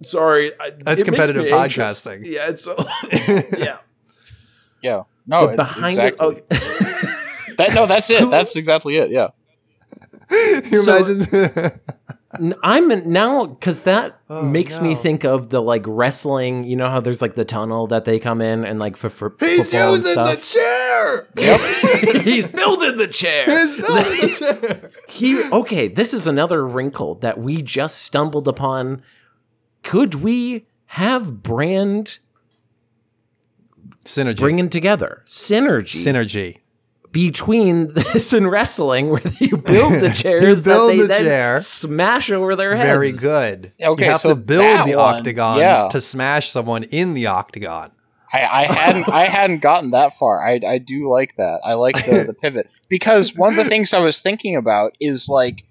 [0.03, 2.03] Sorry, I, That's competitive me anxious.
[2.03, 2.27] podcasting.
[2.27, 2.69] Yeah, it's
[3.59, 3.79] yeah.
[4.83, 5.03] Yeah.
[5.27, 6.37] No, but it- behind exactly.
[6.37, 8.29] it, oh, That, no, that's it.
[8.31, 9.11] That's exactly it.
[9.11, 9.29] Yeah.
[10.31, 11.81] you So- imagine?
[12.63, 16.65] I'm now because that Oh, makes me think of the like wrestling.
[16.65, 19.35] You know how there's like the tunnel that they come in and like for, for
[19.41, 21.29] He's using the chair.
[22.23, 23.45] He's building the chair.
[23.51, 24.29] He's building the
[24.69, 24.91] chair.
[25.09, 25.89] He okay.
[25.89, 29.03] This is another wrinkle that we just stumbled upon.
[29.83, 32.19] Could we have brand
[34.05, 34.39] Synergy.
[34.39, 36.59] bringing together synergy Synergy.
[37.15, 41.59] Between this and wrestling, where you build the chairs build that they the then chair.
[41.59, 42.87] smash over their heads?
[42.87, 43.73] Very good.
[43.81, 45.89] Okay, you have so to build the one, octagon yeah.
[45.91, 47.93] to smash someone in the octagon.
[48.33, 50.45] I, I hadn't I hadn't gotten that far.
[50.45, 51.61] I, I do like that.
[51.65, 55.29] I like the, the pivot because one of the things I was thinking about is
[55.29, 55.65] like,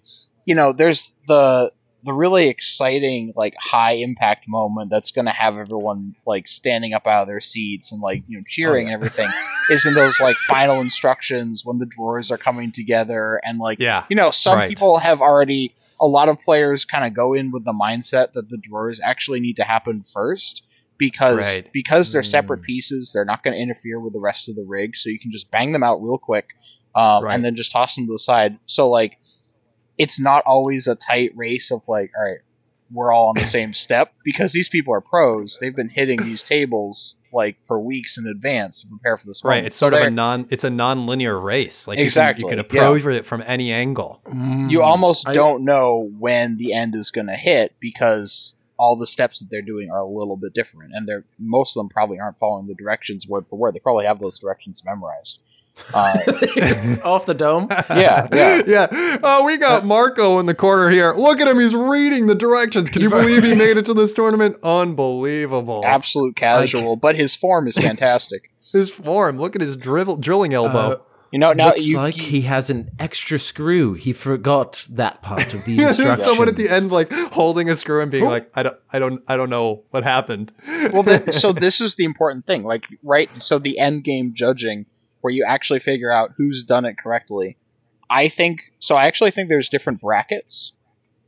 [0.45, 1.73] you know, there's the
[2.04, 7.08] the really exciting like high impact moment that's going to have everyone like standing up
[7.08, 9.30] out of their seats and like you know cheering and everything
[9.70, 14.04] is in those like final instructions when the drawers are coming together and like Yeah.
[14.10, 14.70] you know some Right.
[14.70, 18.50] people have already a lot of players kind of go in with the mindset that
[18.50, 20.66] the drawers actually need to happen first
[20.98, 21.70] because Right.
[21.74, 22.66] because they're separate Mm.
[22.66, 25.32] pieces they're not going to interfere with the rest of the rig so you can
[25.32, 26.48] just bang them out real quick
[26.96, 27.34] um, Right.
[27.36, 29.18] and then just toss them to the side so like
[29.97, 32.39] it's not always a tight race of like all right
[32.91, 36.43] we're all on the same step because these people are pros they've been hitting these
[36.43, 39.56] tables like for weeks in advance to prepare for this Right.
[39.56, 39.67] moment.
[39.67, 41.88] It's So sort of a non it's a non-linear race.
[41.88, 44.21] Like Exactly, you can, you can approach it from any angle.
[44.27, 44.69] Mm.
[44.69, 49.08] you almost I- don't know when the end is going to hit because all the
[49.08, 52.19] steps that they're doing are a little bit different and they're most of them probably
[52.19, 55.39] aren't following the directions word for word they probably have those directions memorized
[55.94, 56.14] Uh,
[57.04, 57.67] Off the dome.
[57.90, 58.62] yeah, yeah.
[58.67, 59.17] yeah.
[59.24, 61.13] Oh, we got Marco in the corner here.
[61.13, 61.60] Look at him.
[61.60, 62.90] He's reading the directions.
[62.90, 64.58] Can you believe he made it to this tournament?
[64.63, 65.84] Unbelievable.
[65.86, 68.52] Absolute casual, but his form is fantastic.
[68.71, 69.40] His form.
[69.40, 70.78] Look at his drivel, drilling elbow.
[70.78, 70.98] Uh,
[71.32, 73.94] You know, now Looks you, like you- he has an extra screw.
[73.96, 76.24] He forgot that part of the instructions.
[76.24, 79.24] Someone at the end, like holding a screw and being like, "I don't, I don't,
[79.28, 80.52] I don't know what happened."
[80.94, 83.36] well, the, so this is the important thing, like right.
[83.36, 84.86] So the end game judging,
[85.24, 87.58] where you actually figure out who's done it correctly.
[88.10, 88.96] I think so.
[88.96, 90.74] I actually think there's different brackets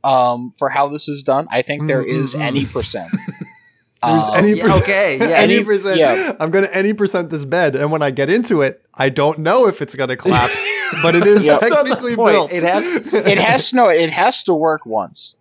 [0.04, 1.48] um, for how this is done.
[1.50, 2.40] I think there is Mm-mm-mm.
[2.42, 3.10] any percent.
[3.12, 4.82] There's Um, any yeah, percent.
[4.82, 5.96] okay, yeah, any any- percent.
[5.98, 6.36] yeah.
[6.38, 9.66] I'm gonna any percent this bed, and when I get into it, I don't know
[9.66, 10.64] if it's gonna collapse,
[11.02, 11.60] but it is Yep.
[11.60, 12.52] That's not the technically built.
[12.52, 13.88] It has- it has no.
[13.88, 15.34] It has to work once.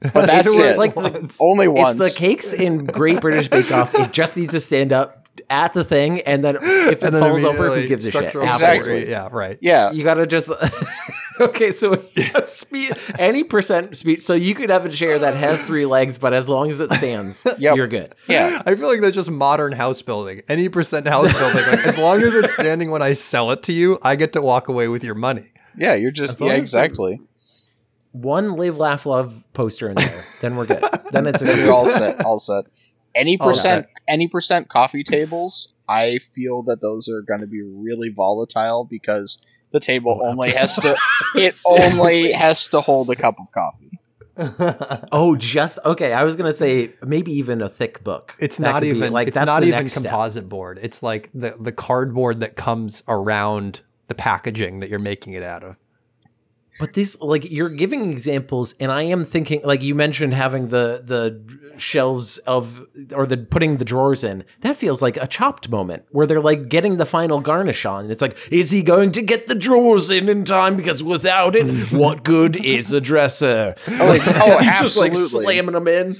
[0.00, 0.66] But that's It it.
[0.66, 2.00] was like the- Only once.
[2.02, 3.94] It's the cakes in Great British Bake Off.
[3.94, 6.62] It just needs to stand up at the thing, and then if
[7.02, 8.24] it then falls over, who gives a shit?
[8.24, 8.46] Exactly.
[8.46, 9.08] afterwards?
[9.08, 9.58] Yeah, right.
[9.60, 9.90] yeah.
[9.92, 10.50] You gotta just
[11.40, 11.70] okay.
[11.70, 12.02] So
[12.44, 14.22] speed, any percent speed.
[14.22, 16.90] So you could have a chair that has three legs, but as long as it
[16.92, 17.76] stands, Yep.
[17.76, 18.14] you're good.
[18.28, 18.62] Yeah.
[18.66, 20.42] I feel like that's just modern house building.
[20.48, 23.72] Any percent house building, like as long as it's standing when I sell it to
[23.72, 25.46] you, I get to walk away with your money.
[25.76, 25.94] Yeah.
[25.94, 26.52] You're just yeah.
[26.52, 27.20] Exactly.
[28.12, 30.82] One live, laugh, love poster in there, then we're good.
[31.12, 32.24] Then it's a Then you're all set.
[32.24, 32.64] All set.
[33.14, 33.86] Any oh, All percent.
[34.08, 35.72] Any percent coffee tables.
[35.88, 39.38] I feel that those are going to be really volatile because
[39.72, 40.96] the table Oh, only has to.
[41.34, 43.98] It only has to hold a cup of coffee.
[45.12, 46.12] Oh, just okay.
[46.14, 48.34] I was gonna say maybe even a thick book.
[48.38, 50.04] It's That not could be, even like it's that's not even next step.
[50.04, 50.78] composite board.
[50.80, 55.62] It's like the the cardboard that comes around the packaging that you're making it out
[55.62, 55.76] of.
[56.80, 61.02] But this, like, you're giving examples, and I am thinking, like, you mentioned having the
[61.04, 64.44] the shelves of or the putting the drawers in.
[64.60, 68.04] That feels like a chopped moment where they're like getting the final garnish on.
[68.04, 70.76] And it's like, is he going to get the drawers in in time?
[70.76, 73.74] Because without it, what good is a dresser?
[73.88, 75.54] Like, oh, oh he's just like absolutely.
[75.54, 76.16] slamming them in.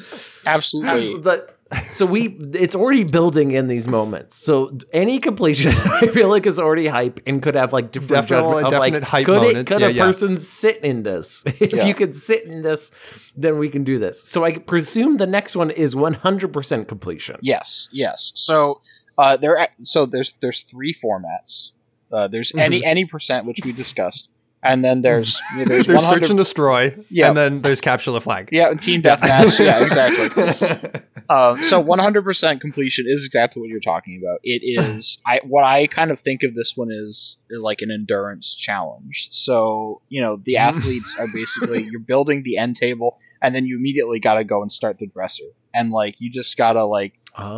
[0.47, 1.19] Absolutely.
[1.21, 1.55] The-
[1.93, 6.59] so we it's already building in these moments so any completion i feel like is
[6.59, 9.47] already hype and could have like different Definitely- judgment of like definite hype could it
[9.53, 9.73] moments.
[9.73, 10.05] could Yeah, a yeah.
[10.05, 11.87] person sit in this if Yeah.
[11.87, 12.91] you could sit in this
[13.37, 17.89] then we can do this so i presume the next one is 100% completion Yes,
[17.93, 18.33] yes.
[18.35, 18.81] So
[19.19, 21.73] uh, there, so there's there's three formats.
[22.11, 24.31] Uh, there's any any percent which we discussed,
[24.63, 27.29] and then there's there's There's search and destroy, Yeah.
[27.29, 28.49] and then there's capture the flag.
[28.51, 29.59] Yeah, team deathmatch.
[29.63, 31.01] yeah, exactly.
[31.31, 34.41] Um, so 100% completion is exactly what you're talking about.
[34.43, 38.55] It is I what I kind of think of this one is like an endurance
[38.55, 39.29] challenge.
[39.31, 43.77] So you know the athletes are basically you're building the end table, and then you
[43.79, 47.15] immediately got to go and start the dresser, and like you just gotta like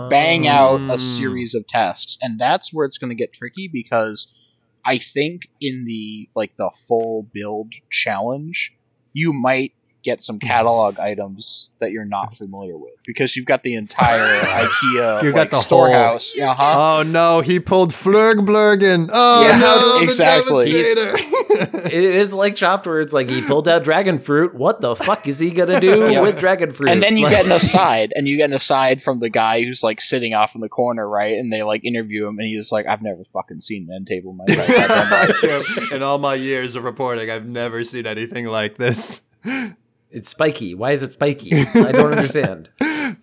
[0.09, 1.01] bang out a Mm.
[1.01, 4.31] series of tasks and that's where it's going to get tricky because
[4.85, 8.73] i think in the like the full build challenge
[9.13, 10.47] you might get some hmm.
[10.47, 15.51] catalog items that you're not familiar with because you've got the entire ikea You've like,
[15.51, 19.09] got the storehouse yeah huh Oh no, he pulled Flurgblurgen.
[19.13, 20.71] Oh Yeah, no, exactly.
[20.71, 21.89] Devastator.
[21.89, 25.27] it is like chopped where it's like he pulled out dragon fruit what the fuck
[25.27, 26.23] is he gonna do Yeah.
[26.23, 29.03] with dragon fruit and then you Like- get an aside and you get an aside
[29.03, 32.27] from the guy who's like sitting off in the corner right and they like interview
[32.27, 36.03] him and he's like i've never fucking seen an end table in my life In
[36.03, 39.31] all my years of reporting, I've never seen anything like this.
[40.13, 42.69] It's spiky why is it spiky i don't understand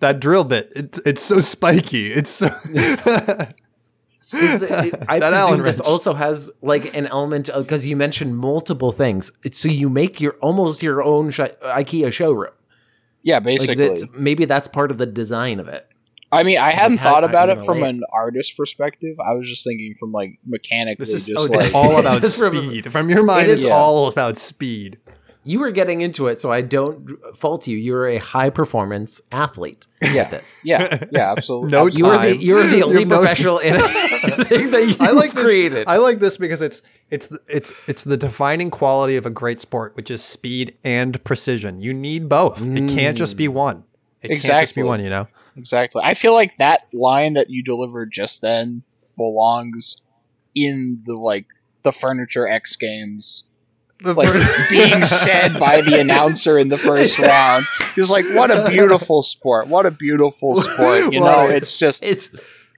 [0.00, 2.12] that drill bit, it's it's so spiky.
[2.12, 2.46] It's so
[4.32, 5.88] Is the- I That Allen presume this wrench.
[5.88, 9.32] also has like an element because you mentioned multiple things.
[9.52, 12.52] So you make your almost your own sh- IKEA showroom.
[13.22, 15.86] yeah Like basically that's, maybe that's part of the design of it.
[16.32, 19.16] I mean, I hadn't how- thought about it from lay an artist perspective.
[19.18, 22.20] I was just thinking from like mechanically, this is just oh, like it's all about
[22.22, 22.92] Just from- speed.
[22.92, 23.72] From your mind, It it's Yeah.
[23.72, 24.98] all about speed.
[25.42, 27.76] You were getting into it, so I don't fault you.
[27.76, 29.86] You're a high performance athlete.
[30.02, 30.22] Yeah.
[30.22, 30.60] At this.
[30.64, 31.70] yeah, yeah, absolutely.
[31.70, 32.40] No You are the time.
[32.40, 35.44] you're the only have no- professional in anything that you've I like this.
[35.44, 35.88] created.
[35.88, 39.60] I like this because it's it's the- it's it's the defining quality of a great
[39.60, 41.80] sport, which is speed and precision.
[41.80, 42.60] You need both.
[42.60, 43.54] It can't just be mm.
[43.54, 43.84] one.
[44.22, 45.02] It can't just be one.
[45.02, 45.28] You know.
[45.56, 46.02] Exactly.
[46.04, 48.82] I feel like that line that you delivered just then
[49.16, 50.00] belongs
[50.54, 51.46] in the like
[51.82, 53.44] the furniture X games,
[54.02, 57.66] The like first- being said by the announcer in the first round.
[57.94, 59.68] He was like, "What a beautiful sport!
[59.68, 62.30] What a beautiful sport!" You know, it's just it's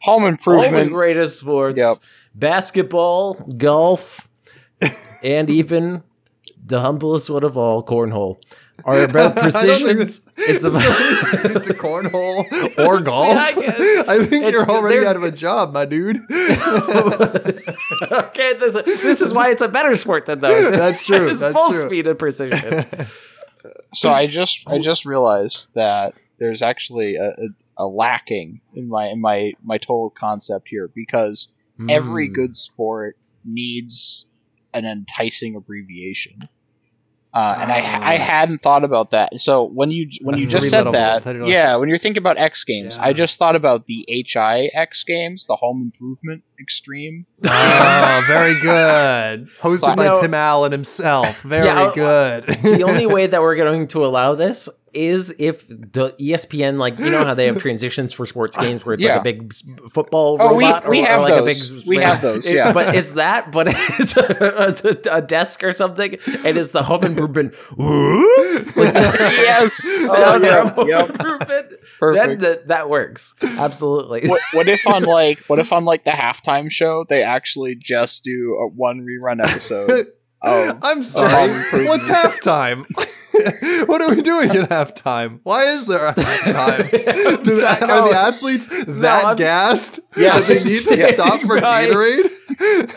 [0.02, 0.90] home all the improvement.
[0.92, 1.96] greatest sports Yep.
[2.34, 4.28] basketball golf
[5.22, 6.02] and even
[6.64, 8.36] the humblest one of all cornhole
[8.84, 10.20] are about I don't think precision this.
[10.36, 10.82] It's Is about-
[11.42, 13.36] somebody to cornhole or See, golf.
[13.38, 14.08] I guess.
[14.08, 16.18] I think It's- you're already out of a job, my dude.
[18.12, 20.70] okay, this, this is why it's a better sport than those.
[20.70, 21.80] That's true, It's that's full true.
[21.80, 22.84] speed and precision.
[23.94, 29.06] So I just I just realized that there's actually a, a, a lacking in my
[29.08, 31.48] in my my total concept here because
[31.88, 32.34] every Mm.
[32.34, 34.26] good sport needs
[34.74, 36.48] an enticing abbreviation.
[37.34, 37.76] Uh, and I
[38.12, 39.40] I hadn't thought about that.
[39.40, 41.48] So when you when you just said that, word.
[41.48, 45.46] yeah, when you're thinking about X Games, I just thought about the HI X Games,
[45.46, 47.24] the Home Improvement Extreme.
[47.44, 49.48] oh, very good.
[49.60, 50.20] Hosted by No.
[50.20, 51.40] Tim Allen himself.
[51.40, 52.44] Very Yeah, good.
[52.44, 57.10] the only way that we're going to allow this is if the ESPN, like you
[57.10, 59.12] know how they have transitions for sports games where it's Yeah.
[59.16, 59.52] like a big
[59.90, 61.72] football Oh, robot we or, or have like those.
[61.72, 62.72] a big We have those, yeah.
[62.72, 67.54] but it's that, but it's a, a desk or something, and it's the home improvement.
[68.76, 69.80] yes.
[70.14, 71.10] Oh, yeah, from home yep.
[71.10, 71.70] improvement.
[71.70, 72.40] Then Perfect.
[72.42, 74.28] that that works absolutely.
[74.28, 78.24] what, what if on like what if on like the halftime show they actually just
[78.24, 80.06] do a one rerun episode
[80.42, 81.32] of I'm sorry.
[81.32, 81.88] Um, Home Improvement.
[81.88, 82.08] What's
[82.44, 82.84] halftime?
[83.88, 85.40] what are we doing at halftime?
[85.42, 86.90] Why is there a halftime?
[87.44, 91.88] Do the, are the athletes that I'm gassed Yeah, they need to stop for Right.
[91.88, 92.30] Gatorade?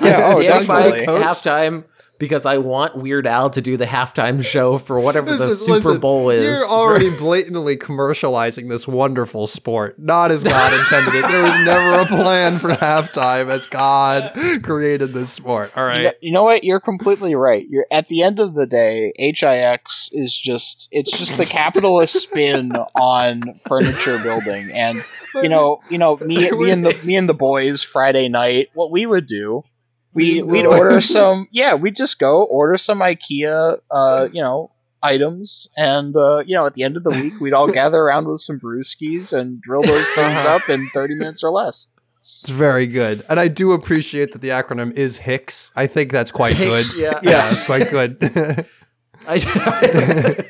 [0.01, 1.05] Yeah, oh, Standing by definitely.
[1.23, 1.85] Halftime
[2.19, 5.65] because I want Weird Al to do the halftime show for whatever This the is-
[5.65, 6.43] Super listen, Bowl is.
[6.43, 11.27] You're already blatantly commercializing this wonderful sport, not as God intended it.
[11.27, 14.31] There was never a plan for halftime as God
[14.63, 15.71] created this sport.
[15.75, 15.97] All right.
[15.99, 19.11] you, know, you know what you're completely right you're at the end of the day
[19.17, 25.03] hix is just it's just the capitalist spin on furniture building and
[25.35, 28.91] you know you know me, me and the me and the boys friday night what
[28.91, 29.63] we would do
[30.15, 34.71] we Me we'd order some yeah we'd just go order some ikea uh you know
[35.03, 38.27] items and uh you know at the end of the week we'd all gather around
[38.27, 40.55] with some brewskis and drill those things Uh-huh.
[40.55, 41.85] up in 30 minutes or less
[42.41, 43.23] It's very good.
[43.29, 45.71] And I do appreciate that the acronym is HICS.
[45.75, 46.85] I think that's quite good.
[46.97, 47.19] Yeah.
[47.21, 48.17] Yeah, it's quite good.
[49.27, 49.37] I,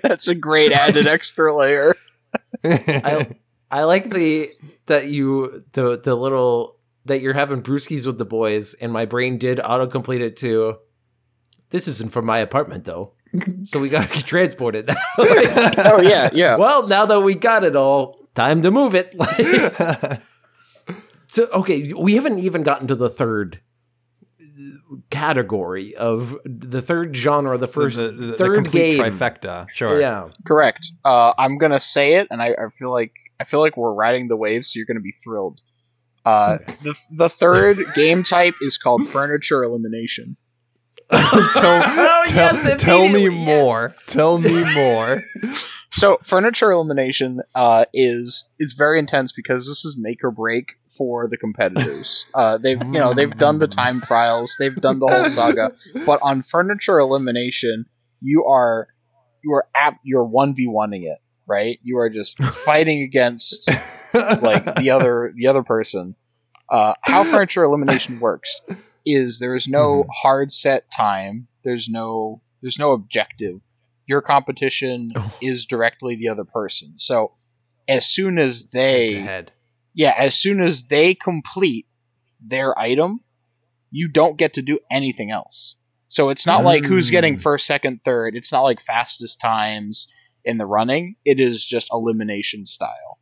[0.03, 1.93] that's a great added extra layer
[2.63, 3.27] I,
[3.71, 4.49] I like the
[4.87, 6.74] that you the the little
[7.05, 10.77] that you're having brewskis with the boys, and my brain did autocomplete it to.
[11.69, 13.13] This isn't from my apartment though,
[13.63, 14.95] so we gotta transport it now.
[15.17, 15.27] Like,
[15.85, 19.15] oh yeah yeah well, now that we got it all, time to move it.
[19.17, 20.21] Like,
[21.27, 23.61] so okay, we haven't even gotten to the third
[25.09, 28.99] category of the third genre, the first the, the, the third complete game.
[29.01, 29.69] trifecta.
[29.69, 29.99] Sure.
[29.99, 30.91] Yeah, Correct.
[31.03, 34.27] Uh, I'm gonna say it, and I, I feel like I feel like we're riding
[34.27, 35.61] the wave, so you're gonna be thrilled.
[36.25, 40.37] Uh, the the third game type is called furniture elimination.
[41.11, 41.21] tell
[41.61, 43.45] Oh, tell, yes, tell me yes.
[43.45, 43.95] more.
[44.07, 45.23] Tell me more.
[45.91, 51.27] So furniture elimination uh, is is very intense because this is make or break for
[51.27, 52.25] the competitors.
[52.33, 55.71] Uh, they've you know they've done the time trials, they've done the whole saga,
[56.05, 57.85] but on furniture elimination,
[58.21, 58.87] you are
[59.43, 61.79] you are app you're one v oneing it, right?
[61.83, 63.69] You are just fighting against
[64.41, 66.15] like the other the other person.
[66.69, 68.59] Uh, how furniture elimination works
[69.05, 70.07] is there is no Mhm.
[70.21, 71.47] hard set time.
[71.63, 73.59] There's no there's no objective.
[74.07, 75.31] Your competition Oh.
[75.41, 76.93] is directly the other person.
[76.97, 77.33] So
[77.87, 79.51] as soon as they head.
[79.93, 81.85] yeah, as soon as they complete
[82.39, 83.19] their item,
[83.91, 85.75] you don't get to do anything else.
[86.07, 87.41] So it's not like who's getting Mm.
[87.41, 88.35] first, second, third.
[88.35, 90.07] It's not like fastest times
[90.45, 91.15] in the running.
[91.25, 93.19] It is just elimination style.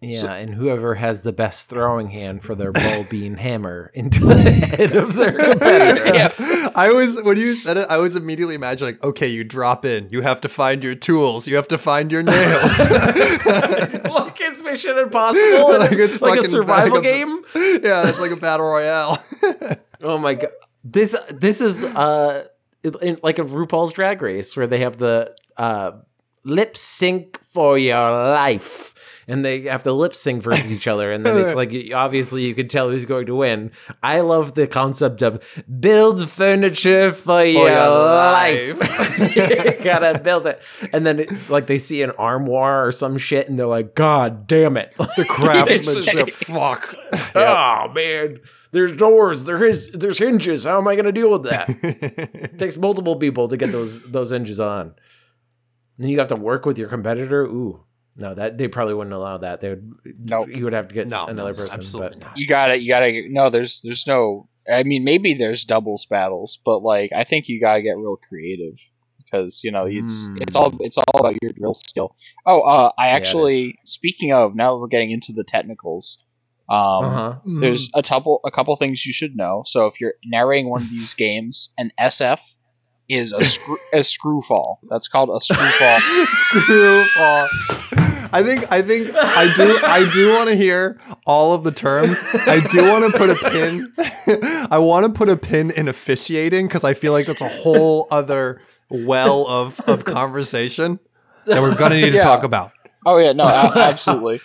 [0.00, 4.24] yeah, So- and whoever has the best throwing hand for their ball bean hammer into
[4.26, 6.14] the head of their competitor.
[6.14, 6.70] Yeah.
[6.74, 10.08] I was when you said it, I was immediately imagining like, okay, you drop in,
[10.10, 12.78] you have to find your tools, you have to find your nails.
[12.90, 17.42] like it's Mission Impossible, Like like, it's like a survival like a- game.
[17.54, 19.22] yeah, it's like a battle royale.
[20.02, 20.50] Oh my god,
[20.82, 22.46] this this is uh
[22.82, 25.92] in, in- like a RuPaul's Drag Race where they have the uh
[26.44, 28.90] lip sync for your life.
[29.28, 32.56] And they have to lip sync versus each other, and then it's like obviously you
[32.56, 33.70] can tell who's going to win.
[34.02, 35.44] I love the concept of
[35.78, 38.80] build furniture for, your, your life.
[38.80, 39.36] life.
[39.36, 40.60] you gotta build it,
[40.92, 44.48] and then it, like they see an armoire or some shit, and they're like, "God
[44.48, 46.92] damn it!" the craftsmanship, fuck.
[47.36, 48.40] Oh man,
[48.72, 50.64] there's doors, there is there's hinges.
[50.64, 51.68] How am I gonna deal with that?
[51.70, 54.94] it takes multiple people to get those those hinges on.
[55.96, 57.42] And then you have to work with your competitor.
[57.44, 57.84] Ooh,
[58.16, 59.60] no, that they probably wouldn't allow that.
[59.60, 59.92] They would.
[60.28, 60.48] Nope.
[60.48, 61.78] you would have to get No, another person.
[61.78, 62.36] absolutely but not.
[62.36, 63.22] You gotta, you gotta.
[63.28, 64.48] No, there's, there's no.
[64.72, 68.78] I mean, maybe there's doubles battles, but like, I think you gotta get real creative
[69.18, 70.36] because you know it's Hmm.
[70.40, 72.14] it's all it's all about your drill skill.
[72.46, 76.18] Oh, uh, I actually speaking of now we're getting into the technicals.
[76.68, 77.34] Um, Uh-huh.
[77.60, 79.62] There's a couple a couple things you should know.
[79.66, 82.40] So if you're narrating one of these games, an SF
[83.08, 84.80] is a screw a screw fall.
[84.90, 86.00] That's called a screw fall.
[86.26, 87.48] Screwball.
[88.34, 92.18] I think I think I do I do want to hear all of the terms.
[92.32, 93.92] I do want to put a pin.
[94.70, 98.06] I want to put a pin in officiating because I feel like that's a whole
[98.10, 100.98] other well of of conversation
[101.46, 102.22] that we're gonna need to Yeah.
[102.22, 102.72] talk about.
[103.04, 104.40] Oh yeah, no, absolutely.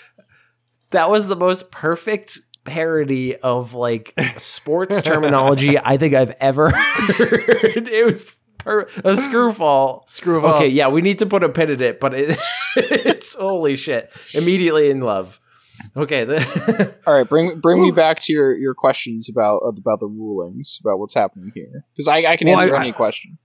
[0.90, 7.88] That was the most perfect parody of like sports terminology I think I've ever heard.
[7.88, 8.36] It was
[8.68, 10.06] per- a screw fall.
[10.08, 10.56] Screw ball.
[10.56, 12.38] Okay, yeah, we need to put a pin in it, but it,
[12.76, 14.12] it's holy shit.
[14.34, 15.40] Immediately in love.
[15.96, 20.08] Okay, the, All right, bring bring me back to your, your questions about about the
[20.08, 23.38] rulings about what's happening here because I, I can Well, answer I- any question.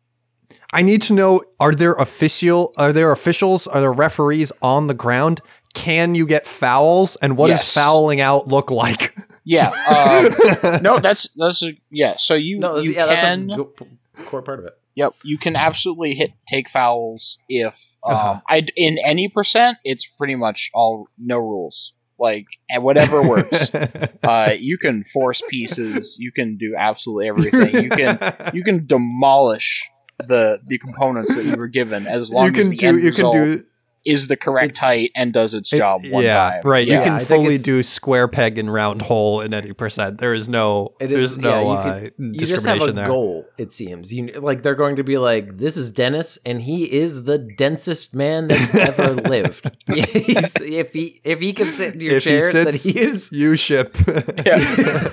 [0.74, 2.72] I need to know: Are there official?
[2.78, 3.66] Are there officials?
[3.66, 5.40] Are there referees on the ground?
[5.74, 7.16] Can you get fouls?
[7.16, 7.74] And what does Yes.
[7.74, 9.14] fouling out look like?
[9.44, 12.16] Yeah, um, no, that's that's a, yeah.
[12.16, 14.72] So you no, that's, you yeah, can that's a core part of it.
[14.94, 17.74] Yep, you can absolutely hit take fouls if
[18.06, 18.40] um, Uh-huh.
[18.48, 19.78] I in any percent.
[19.84, 23.74] It's pretty much all no rules, like and whatever works.
[24.24, 26.16] uh, you can force pieces.
[26.18, 27.82] You can do absolutely everything.
[27.84, 28.18] You can
[28.54, 29.88] you can demolish
[30.18, 32.86] the the components that you were given as long you can as the do.
[32.86, 33.60] end You can result do.
[34.04, 36.60] Is the correct It's- height and does its it- job one yeah, time.
[36.64, 36.86] right.
[36.86, 36.98] Yeah.
[36.98, 40.18] You can I fully do square peg and round hole in any percent.
[40.18, 40.94] There is no.
[41.00, 43.06] It there's no yeah, you uh, could- You just have a there.
[43.06, 44.12] goal, it seems.
[44.12, 48.14] You like they're going to be like, "This is Dennis, and he is the densest
[48.14, 52.30] man that's ever lived." He's, if he if he can sit in your If he
[52.30, 53.30] chair, then he is.
[53.32, 53.96] You ship.
[54.46, 55.10] Yeah.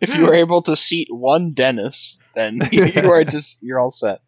[0.00, 4.20] if you were able to seat one Dennis, then you are just you're all set.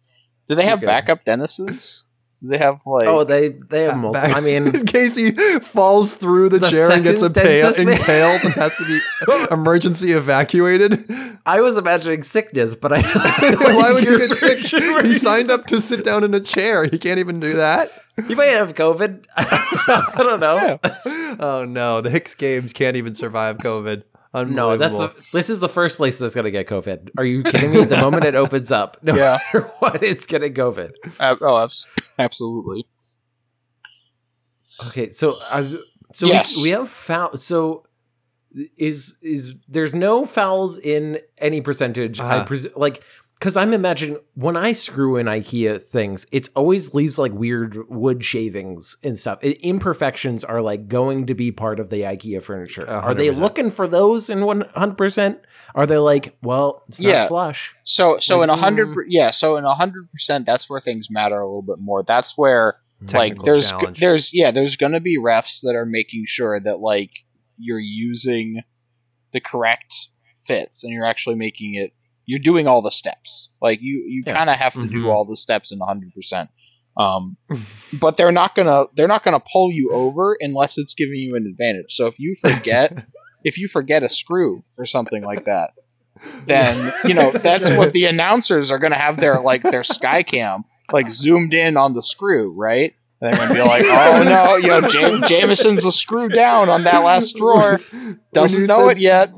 [0.48, 0.86] Do they have Okay.
[0.86, 2.04] backup Dennises?
[2.44, 4.34] They have like Oh, they they have multiple.
[4.34, 5.30] I mean, in case he
[5.60, 9.00] falls through the, The chair and gets impaled, impaled and has to be
[9.52, 11.08] emergency evacuated.
[11.46, 13.00] I was imagining sickness, but I.
[13.74, 14.58] Why would you get sick?
[15.04, 16.84] He signed up to sit down in a chair.
[16.84, 17.92] He can't even do that.
[18.28, 19.24] You might have COVID.
[19.36, 20.78] I don't know.
[20.82, 21.36] Yeah.
[21.38, 24.02] Oh no, the Hicks games can't even survive COVID.
[24.34, 25.14] No, that's the.
[25.32, 27.10] This is the first place that's gonna get COVID.
[27.18, 27.84] Are you kidding me?
[27.84, 29.38] The moment it opens up, no Yeah.
[29.52, 30.90] matter what, it's getting COVID.
[31.20, 31.68] Uh, oh,
[32.18, 32.86] absolutely.
[34.86, 35.76] Okay, so I
[36.14, 36.56] so Yes.
[36.56, 37.36] we, we have foul.
[37.36, 37.84] So
[38.76, 42.20] is is there's no fouls in any percentage?
[42.20, 42.44] I Uh-huh.
[42.44, 43.02] presume like
[43.42, 48.24] because I'm imagining when I screw in IKEA things, it always leaves like weird wood
[48.24, 49.40] shavings and stuff.
[49.42, 52.84] I- imperfections are like going to be part of the IKEA furniture.
[52.84, 55.40] A Are they looking for those in one hundred percent?
[55.74, 57.26] Are they like, well, it's not Yeah.
[57.26, 57.74] flush?
[57.82, 59.02] So so in a hundred, mm.
[59.08, 62.04] yeah, so in a hundred percent, that's where things matter a little bit more.
[62.04, 62.74] That's where
[63.12, 63.98] like there's challenge.
[63.98, 67.10] there's yeah, there's gonna be refs that are making sure that like
[67.58, 68.62] you're using
[69.32, 70.10] the correct
[70.46, 71.92] fits and you're actually making it
[72.26, 73.48] you're doing all the steps.
[73.60, 74.34] Like you you Yeah.
[74.34, 75.08] kind of have to do Mhm.
[75.12, 76.50] all the steps in a hundred percent.
[76.96, 77.36] Um,
[78.00, 81.46] but they're not gonna they're not gonna pull you over unless it's giving you an
[81.50, 81.86] advantage.
[81.90, 82.92] So if you forget
[83.44, 85.70] if you forget a screw or something like that,
[86.46, 90.64] then you know that's what the announcers are gonna have their like their sky cam
[90.90, 92.94] like zoomed in on the screw, right?
[93.22, 97.04] And they're gonna be like, "Oh no, yo, Jam- Jameson's a screw down on that
[97.04, 97.80] last drawer.
[98.32, 99.30] Doesn't know said- it yet."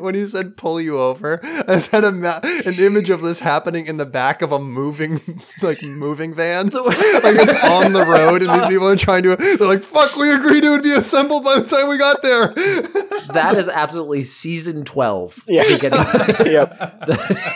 [0.00, 3.86] when you said pull you over, I had a ma- an image of this happening
[3.86, 5.20] in the back of a moving
[5.62, 6.68] like moving van.
[6.68, 10.32] Like it's on the road and these people are trying to they're like fuck we
[10.32, 12.54] agreed it would be assembled by the time we got there
[13.34, 15.42] that is absolutely season twelve.
[15.48, 15.64] Yeah.
[15.64, 15.92] to get-
[16.46, 16.76] Yep.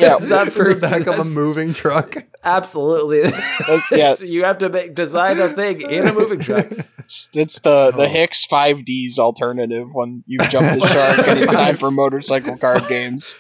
[0.01, 3.23] it's not for the back of a moving truck Absolutely.
[3.25, 6.67] Uh, yeah, so you have to make design a thing in a moving truck.
[6.99, 8.09] it's, it's the the Oh.
[8.09, 13.35] Hicks 5Ds alternative when you jump the shark and it's time for motorcycle card games.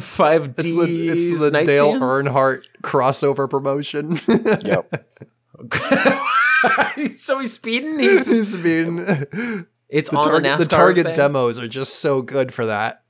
[0.00, 0.72] Five it's D.
[0.72, 4.20] the, it's the Dale Earnhardt crossover promotion
[4.64, 5.06] Yep.
[7.14, 7.98] so he's speeding.
[7.98, 8.98] He's He's being
[9.88, 11.14] it's the on target, the NASCAR the target thing?
[11.14, 13.02] demos are just so good for that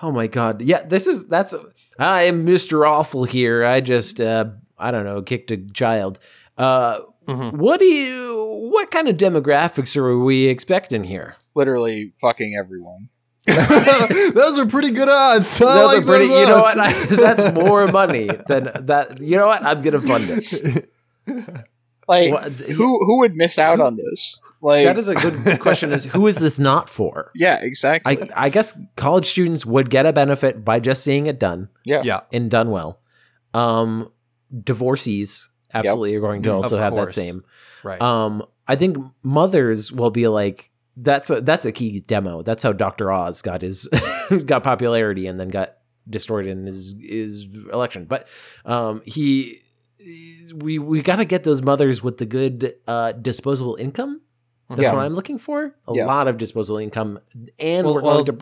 [0.00, 0.62] Oh my god!
[0.62, 1.56] Yeah, this is that's.
[1.98, 3.64] I am Mister Awful here.
[3.64, 4.44] I just uh,
[4.78, 6.18] I don't know kicked a child.
[6.56, 7.52] Uh, Mhm.
[7.54, 8.68] what do you?
[8.72, 11.36] What kind of demographics are we expecting here?
[11.54, 13.08] Literally fucking everyone.
[13.46, 16.26] those are pretty good odds I Those like are pretty.
[16.28, 16.78] those You know what?
[16.78, 19.20] I, that's more money than that.
[19.20, 19.62] You know what?
[19.64, 20.90] I'm gonna fund it.
[22.06, 24.40] Like What- who who would miss out on this?
[24.60, 25.92] Like That is a good question.
[25.92, 27.30] Is who is this not for?
[27.34, 28.18] yeah, exactly.
[28.34, 32.00] I I guess college students would get a benefit by just seeing it done Yeah,
[32.04, 33.00] yeah and done well.
[33.54, 34.10] Um,
[34.64, 37.44] divorcees absolutely are going to Mm, also have that same.
[37.82, 38.00] Right.
[38.00, 42.42] Um, I think mothers will be like that's a that's a key demo.
[42.42, 43.88] That's how Doctor Oz got his
[44.46, 45.76] got popularity and then got
[46.08, 48.04] destroyed in his his election.
[48.04, 48.28] But
[48.64, 49.62] um, he
[50.54, 54.20] we we got to get those mothers with the good uh, disposable income.
[54.68, 54.92] That's Yeah.
[54.94, 55.72] what I'm looking for.
[55.88, 56.04] A Yeah.
[56.04, 57.18] lot of disposable income,
[57.58, 58.38] and Well- we're well, to.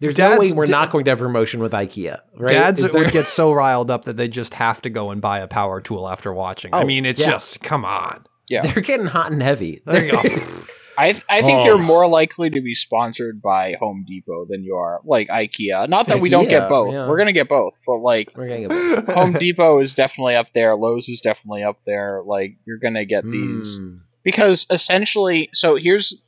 [0.00, 2.48] There's no way we're da- not going to have promotion with IKEA, right?
[2.48, 5.20] Dads Is there- would get so riled up that they just have to go and
[5.20, 6.74] buy a power tool after watching.
[6.74, 7.30] I Oh, mean, it's yeah.
[7.30, 8.24] just come on.
[8.48, 8.62] Yeah.
[8.66, 9.80] They're getting hot and heavy.
[9.84, 10.22] There you go.
[10.98, 11.64] I I think Oh.
[11.64, 15.88] you're more likely to be sponsored by Home Depot than you are like IKEA.
[15.88, 16.92] Not that we don't get both.
[16.92, 17.08] yeah.
[17.08, 20.74] We're gonna get both, but like We're getting a Home Depot is definitely up there.
[20.74, 22.22] Lowe's is definitely up there.
[22.26, 24.00] Like you're gonna get these Mm.
[24.22, 25.48] Because essentially.
[25.54, 26.22] So here's,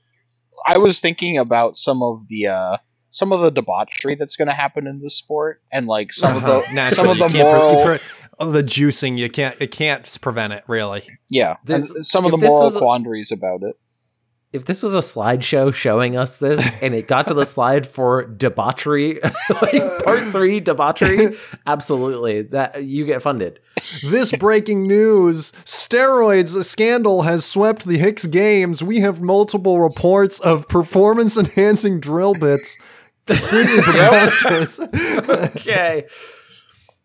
[0.66, 2.76] I was thinking about some of the uh
[3.11, 6.49] some of the debauchery that's gonna happen in this sport, and like some of the
[6.59, 6.72] Uh-huh.
[6.72, 7.84] Naturally, some of the can't pre- moral.
[7.84, 7.99] pre-
[8.38, 11.03] oh, the juicing, you can't it can't prevent it really.
[11.28, 11.57] yeah,
[12.01, 13.76] some of the moral a- quandaries about it.
[14.53, 18.24] If this was a slideshow showing us this and it got to the slide for
[18.24, 19.18] debauchery
[19.62, 21.36] like part three debauchery
[21.66, 23.59] absolutely that you get funded
[24.03, 28.82] This breaking news: steroids scandal has swept the Hicks Games.
[28.82, 32.76] We have multiple reports of performance-enhancing drill bits
[33.26, 34.78] completely preposterous.
[34.78, 36.07] okay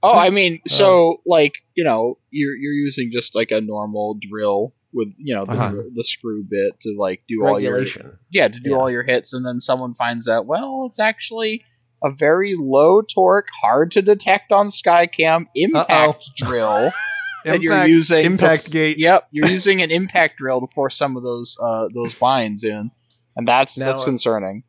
[0.03, 4.17] Oh, I mean, uh, so like you know, you're you're using just like a normal
[4.21, 5.83] drill with you know the, Uh-huh.
[5.93, 7.85] the screw bit to like do all your
[8.31, 8.75] yeah to do Yeah.
[8.75, 11.63] all your hits, and then someone finds out well, it's actually
[12.03, 16.91] a very low torque, hard to detect on Skycam impact drill
[17.45, 18.23] that you're using.
[18.25, 18.97] impact f- gate.
[18.99, 22.91] Yep, you're using an impact drill to force some of those uh those binds in,
[23.35, 24.63] and that's Now, that's concerning.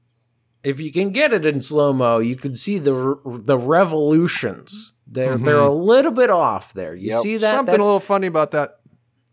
[0.64, 5.38] if you can get it in slow mo you can see the the revolutions they're
[5.38, 7.22] they're a little bit off there you Yep.
[7.22, 8.77] see that Something a little funny about that.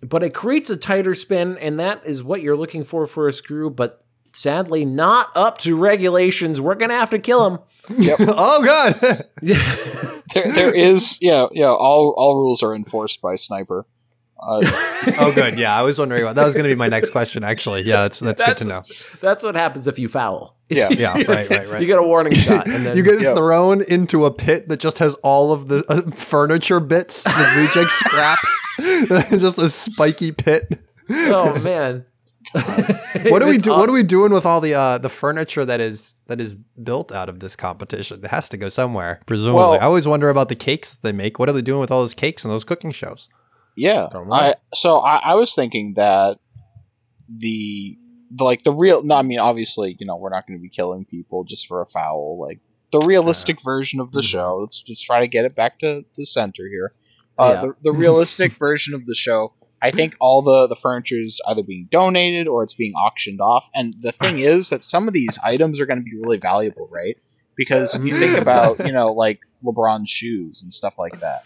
[0.02, 3.34] But it creates a tighter spin and that is what you're looking for for a
[3.34, 9.26] screw but sadly not up to regulations we're gonna have to kill him oh god.
[10.34, 13.86] There, there is yeah yeah all all rules are enforced by sniper.
[14.40, 14.62] Uh,
[15.20, 15.58] oh good.
[15.58, 17.84] Yeah, I was wondering about that was going to be my next question actually.
[17.84, 18.82] Yeah, that's that's, good to know.
[19.22, 20.56] That's what happens if you foul.
[20.70, 20.90] Yeah.
[20.98, 21.82] Yeah, right, right, right.
[21.82, 23.36] You get a warning shot, and then you get yeah.
[23.36, 27.92] thrown into a pit that just has all of the uh, furniture bits, the reject
[27.92, 28.62] scraps,
[29.30, 30.80] just a spiky pit.
[31.10, 32.06] oh man.
[32.54, 33.72] What are we It's do?
[33.74, 36.56] aw- What are we doing with all the uh, the furniture that is that is
[36.56, 38.24] built out of this competition?
[38.24, 39.58] It has to go somewhere, presumably.
[39.58, 41.40] Well- I always wonder about the cakes that they make.
[41.40, 43.30] What are they doing with all those cakes and those cooking shows?
[43.76, 46.40] Yeah, I so I, I was thinking that
[47.30, 47.98] the,
[48.32, 49.04] the like the real.
[49.04, 51.82] No, I mean obviously you know we're not going to be killing people just for
[51.82, 52.38] a foul.
[52.40, 52.60] Like
[52.92, 54.30] the realistic version of the Mhm.
[54.30, 54.58] show.
[54.62, 56.94] Let's just try to get it back to the center here.
[57.38, 57.62] Uh, Yeah.
[57.68, 59.54] the, the realistic version of the show.
[59.82, 63.70] I think all the the furniture is either being donated or it's being auctioned off.
[63.76, 66.88] And the thing is that some of these items are going to be really valuable,
[66.92, 67.18] right?
[67.58, 71.44] Because you think about you know like LeBron's shoes and stuff like that,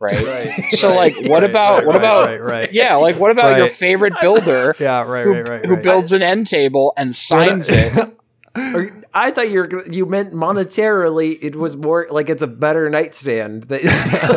[0.00, 0.64] right?
[0.70, 2.72] So, like, what about- what about- right, right?
[2.72, 5.64] Yeah, like what about your favorite builder Yeah, right, who, right, right.
[5.64, 5.82] who right.
[5.82, 8.14] builds an end table and signs it?
[8.56, 11.38] Or- I thought you were you meant monetarily.
[11.40, 13.64] It was more like it's a better nightstand.
[13.64, 13.84] That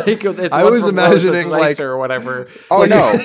[0.06, 2.48] like it's I was from Lowe's imagining, like- or whatever.
[2.70, 3.18] Oh Like- no,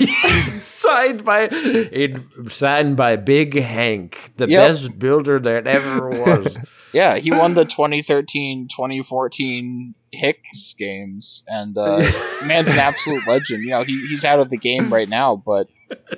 [0.55, 2.19] signed by it,
[2.49, 4.67] signed by Big Hank, the Yep.
[4.69, 6.57] best builder that ever was.
[6.97, 11.97] Yeah, he won the 2013-2014 Hicks games, and uh,
[12.45, 13.61] man's an absolute legend.
[13.63, 15.67] You know, he, he's out of the game right now, but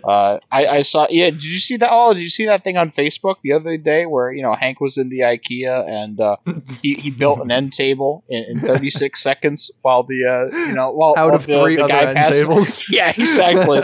[0.04, 1.08] uh, I, I saw.
[1.10, 1.90] Yeah, did you see that?
[1.92, 4.80] Oh, did you see that thing on Facebook the other day where you know Hank
[4.80, 6.36] was in the IKEA and uh,
[6.84, 10.24] he, he built an end table in, in 36 seconds while the
[10.54, 12.84] uh, you know while Out while of the, three the other guy end passed- tables.
[12.92, 13.82] Yeah, exactly.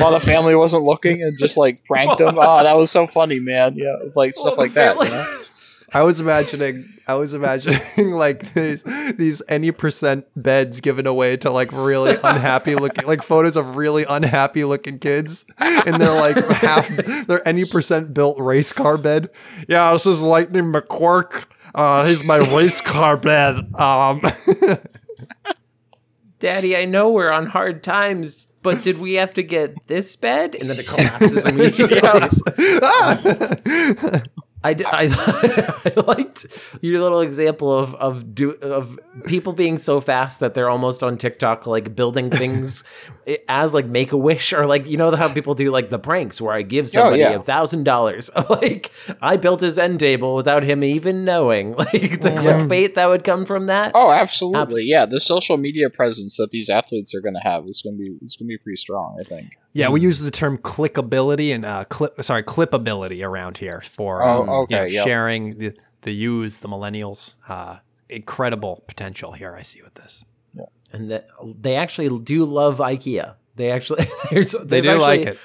[0.00, 2.36] While the family wasn't looking and just like pranked him.
[2.38, 3.72] Oh, that was so funny, man.
[3.74, 4.96] Yeah, like stuff Well, like the that.
[4.96, 5.42] family- You know?
[5.92, 8.82] I was imagining, I was imagining like these
[9.16, 14.04] these any percent beds given away to like really unhappy looking, like photos of really
[14.08, 16.88] unhappy looking kids, and they're like half,
[17.26, 19.28] they're any percent built race car bed.
[19.68, 21.44] Yeah, this is Lightning McQueen.
[21.74, 23.56] Uh, here's my race car bed.
[23.78, 24.22] Um,
[26.38, 30.54] Daddy, I know we're on hard times, but did we have to get this bed?
[30.54, 32.00] And then it collapses immediately.
[32.82, 34.22] Ah!
[34.66, 36.46] I, d- I, I liked
[36.80, 41.18] your little example of of do of people being so fast that they're almost on
[41.18, 42.82] TikTok, like building things
[43.48, 46.40] as like make a wish or like you know how people do like the pranks
[46.40, 48.30] where I give oh, somebody a thousand dollars.
[48.48, 51.74] Like I built his end table without him even knowing.
[51.76, 52.38] Like the mm.
[52.38, 53.92] clickbait that would come from that.
[53.94, 54.84] Oh, absolutely.
[54.84, 57.98] Yeah, the social media presence that these athletes are going to have is going to
[57.98, 59.18] be it's going to be pretty strong.
[59.20, 59.50] I think.
[59.76, 62.14] Yeah, we use the term clickability and uh, clip.
[62.22, 65.06] Sorry, clipability around here for Oh, um, you know, yep.
[65.06, 67.34] sharing the the youth, the millennials.
[67.46, 67.76] Uh,
[68.08, 70.24] incredible potential here I see with this.
[70.92, 71.28] and that
[71.60, 73.34] they actually do love IKEA.
[73.56, 75.38] They actually there's, They do actually, like it.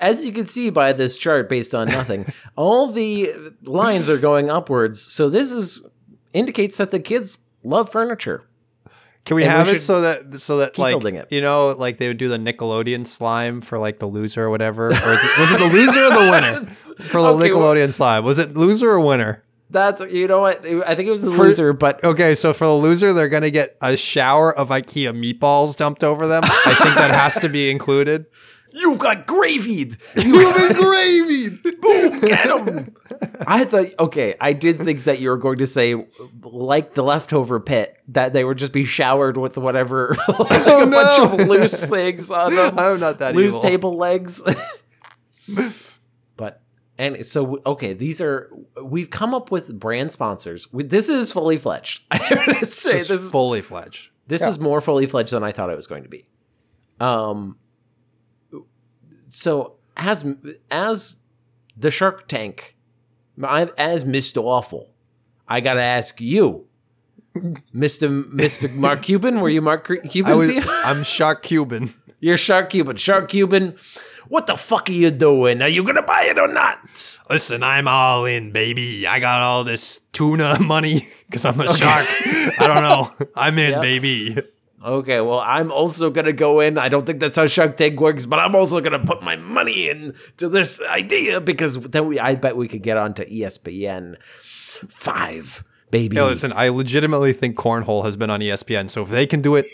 [0.00, 4.48] As you can see by this chart, based on nothing, all the lines are going
[4.48, 5.00] upwards.
[5.00, 5.84] So this is
[6.32, 8.44] indicates that the kids love furniture.
[9.26, 11.26] Can we And we have it should so that so that like it.
[11.30, 14.86] you know like they would do the Nickelodeon slime for like the loser or whatever?
[14.86, 17.92] Or is it, was it the loser or the winner for the Okay, well- Nickelodeon
[17.92, 18.24] slime?
[18.24, 19.42] Was it loser or winner?
[19.68, 22.66] That's you know what I think it was the For- loser, but Okay, so for
[22.66, 26.42] the loser, they're gonna get a shower of IKEA meatballs dumped over them.
[26.44, 28.26] I think that has to be included.
[28.76, 29.96] You got gravied.
[30.16, 31.48] You've been gravy.
[31.80, 32.90] Boom, get 'em.
[33.46, 35.94] I thought, okay, I did think that you were going to say,
[36.42, 40.86] like the leftover pit, that they would just be showered with whatever, like Oh, a
[40.86, 43.62] bunch of loose things on them, I'm not that loose evil.
[43.62, 44.42] table legs.
[46.36, 46.60] but
[46.98, 48.50] and so okay, these are
[48.82, 50.72] we've come up with brand sponsors.
[50.72, 52.02] We- This is fully fledged.
[52.10, 54.10] I have to say This this is is fully fledged.
[54.26, 54.48] this Yeah.
[54.48, 56.26] is more fully fledged than I thought it was going to be.
[57.00, 57.56] Um.
[59.36, 60.24] So as
[60.70, 61.16] as
[61.76, 62.74] the Shark Tank,
[63.44, 64.88] I, as Mister Awful,
[65.46, 66.64] I gotta ask you,
[67.74, 69.40] Mister Mister Mark Cuban.
[69.42, 70.32] Were you Mark Cuban?
[70.32, 70.50] I was,
[70.86, 71.92] I'm Shark Cuban.
[72.18, 72.96] You're Shark Cuban.
[72.96, 73.76] Shark Cuban.
[74.28, 75.60] What the fuck are you doing?
[75.60, 76.78] Are you gonna buy it or not?
[77.28, 79.06] Listen, I'm all in, baby.
[79.06, 82.06] I got all this tuna money because I'm a shark.
[82.58, 83.28] I don't know.
[83.36, 83.82] I'm in, Yep.
[83.82, 84.36] baby.
[84.84, 86.76] Okay, well, I'm also gonna go in.
[86.78, 89.88] I don't think that's how Shark Tank works, but I'm also gonna put my money
[89.88, 94.16] into this idea because then we, I bet we could get onto ESPN
[94.88, 96.16] five, baby.
[96.16, 98.90] Hey, listen, I legitimately think cornhole has been on ESPN.
[98.90, 99.66] So if they can do it,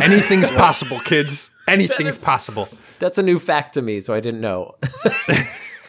[0.00, 1.50] anything's possible, kids.
[1.66, 2.68] Anything's is- possible.
[2.98, 4.76] That's a new fact to me, so I didn't know.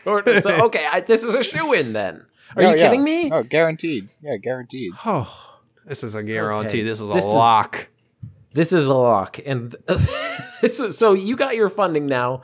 [0.04, 2.26] Or- so okay, I, this is a shoe in then.
[2.56, 2.88] Are Oh, you yeah.
[2.88, 3.32] kidding me?
[3.32, 4.10] Oh, guaranteed.
[4.24, 4.94] Yeah, guaranteed.
[5.06, 5.50] Oh,
[5.86, 6.78] This is a guarantee.
[6.80, 6.82] Okay.
[6.82, 7.88] This is a This is- lock.
[8.54, 9.76] This is a lock, and
[10.62, 12.44] this is, so you got your funding now.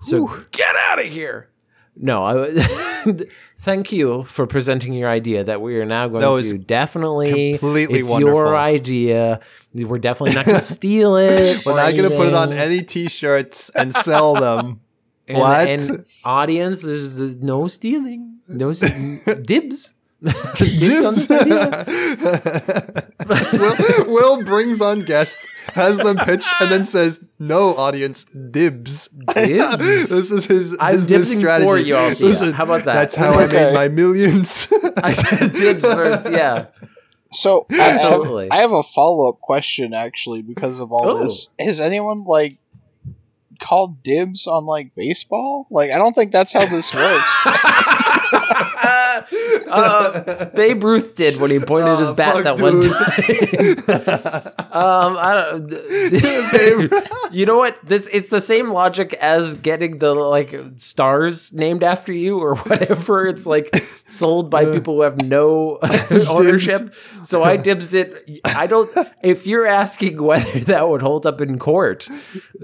[0.00, 1.50] So get out of here.
[1.96, 3.14] No, I.
[3.62, 8.08] Thank you for presenting your idea that we are now going to definitely completely it's
[8.08, 8.34] wonderful.
[8.34, 9.40] your idea.
[9.74, 11.66] We're definitely not going to steal it.
[11.66, 14.80] We're not going to put it on any T-shirts and sell them.
[15.28, 15.68] And- what?
[15.68, 18.38] And audience, there's, there's no stealing.
[18.48, 19.92] No dibs.
[20.22, 21.28] Dibs on Dibs.
[21.28, 24.06] the idea.
[24.06, 29.78] Will, Will brings on guests, has them pitch, and then says, "No, audience, dibs." Dibs?
[30.10, 31.66] this is his I'm business strategy.
[31.66, 32.52] for you, Althea.
[32.52, 32.94] How about that?
[32.94, 34.72] That's how I made my millions.
[35.02, 36.66] I said dibs first, yeah.
[37.32, 41.22] So I, I have, I have a follow up question actually because of all Oh.
[41.22, 41.48] this.
[41.60, 42.58] Has anyone like
[43.60, 45.66] called dibs on like baseball?
[45.70, 47.46] Like I don't think that's how this works.
[49.70, 52.90] uh, Babe Ruth did when he pointed his Oh, bat that one time.
[54.72, 57.32] um, I don't.
[57.32, 57.78] you know what?
[57.84, 63.26] This it's the same logic as getting the like stars named after you or whatever.
[63.26, 63.74] It's like
[64.08, 65.78] sold by people who have no
[66.28, 66.94] ownership.
[67.22, 68.40] So I dibs it.
[68.44, 68.90] I don't.
[69.22, 72.08] If you're asking whether that would hold up in court,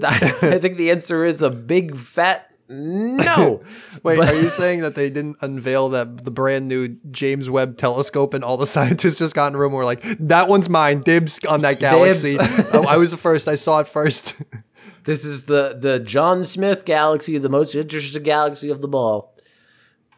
[0.03, 3.61] I, I think the answer is a big fat no.
[4.03, 7.77] Wait, But- are you saying that they didn't unveil that the brand new James Webb
[7.77, 10.69] telescope and all the scientists just got in a room and were like, "That one's
[10.69, 13.47] mine, dibs on that galaxy." oh, I was the first.
[13.47, 14.41] I saw it first.
[15.05, 19.33] This is the the John Smith galaxy, the most interesting galaxy of them all.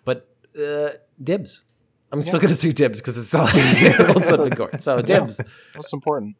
[0.03, 0.27] But
[0.59, 0.89] uh,
[1.23, 1.63] dibs.
[2.11, 4.81] I'm still gonna sue dibs because it's not like it holds up in court.
[4.81, 5.39] So dibs.
[5.75, 6.35] That's important.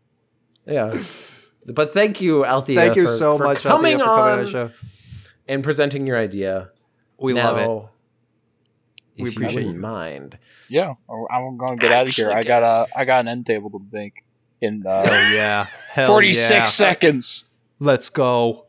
[0.66, 0.92] Yeah.
[1.68, 2.76] But thank you, Althea.
[2.78, 4.72] Thank you for- so for much, coming Althea, for coming on on the show.
[5.50, 6.70] And presenting your idea.
[7.18, 7.90] We now, love it.
[9.18, 9.82] If We appreciate wouldn't you.
[9.82, 10.38] mind.
[10.70, 12.32] Yeah, I'm going to get out of here.
[12.32, 14.24] I got a I got an end table to make
[14.62, 16.66] in Oh uh, yeah, Hell 46 yeah.
[16.66, 17.46] seconds.
[17.80, 18.68] Let's go.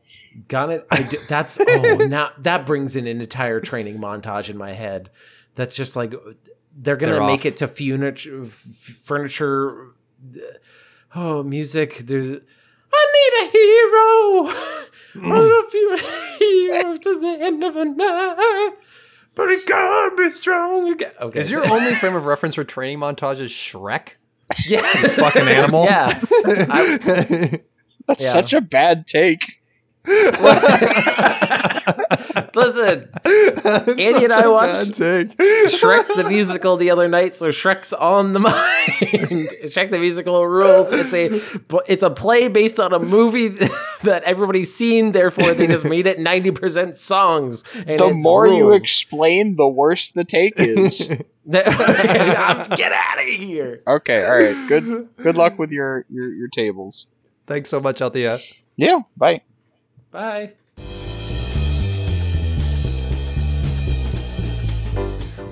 [0.48, 0.86] Got it.
[0.90, 5.10] I do, that's oh now that brings in an entire training montage in my head.
[5.56, 6.14] That's just like
[6.76, 7.46] they're gonna They're make off.
[7.46, 9.88] it to furniture, furniture.
[11.14, 11.98] Oh, music.
[11.98, 12.40] There's.
[12.92, 15.24] I need a hero.
[15.26, 15.96] I'm a few
[16.38, 18.70] heroes to the end of a night.
[19.34, 21.12] but it can't be strong again.
[21.20, 21.40] Okay.
[21.40, 24.10] Is your only frame of reference for training montages Shrek?
[24.66, 25.84] yeah Fucking animal.
[25.84, 26.18] Yeah.
[26.44, 27.60] I-
[28.06, 28.30] That's Yeah.
[28.32, 29.60] such a bad take.
[32.54, 38.38] Listen, Andy and I watched Shrek the musical the other night, so Shrek's on the
[38.40, 38.56] mind.
[39.66, 40.92] Shrek the musical rules.
[40.92, 41.40] It's a
[41.90, 43.48] it's a play based on a movie
[44.02, 45.12] that everybody's seen.
[45.12, 47.62] Therefore, they just made it ninety percent songs.
[47.74, 51.08] And The it more you explain, the worse the take is.
[51.48, 53.82] get out of here.
[53.86, 54.68] okay, all right.
[54.68, 57.06] Good good luck with your your, your tables.
[57.46, 58.38] Thanks so much, Althea.
[58.76, 59.42] Yeah, bye.
[60.10, 60.52] Bye.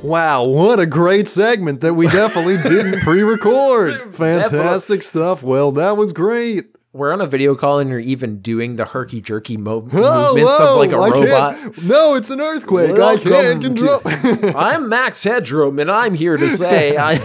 [0.03, 4.15] Wow, what a great segment that we definitely didn't pre-record.
[4.15, 5.43] Fantastic stuff.
[5.43, 6.67] Well, that was great.
[6.93, 10.51] We're on a video call and you're even doing the herky jerky mo- Whoa, movements
[10.59, 11.57] whoa, of like a I robot.
[11.57, 12.91] can't- No, it's an earthquake.
[12.91, 14.55] I Welcome can't to- control.
[14.57, 17.19] I'm Max Headroom, and I'm here to say I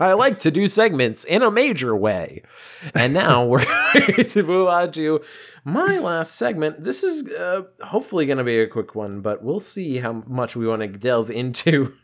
[0.00, 2.42] I like to do segments in a major way.
[2.94, 5.20] And now we're going to move on to
[5.64, 6.84] my last segment.
[6.84, 10.56] This is uh, hopefully going to be a quick one, but we'll see how much
[10.56, 11.94] we want to delve into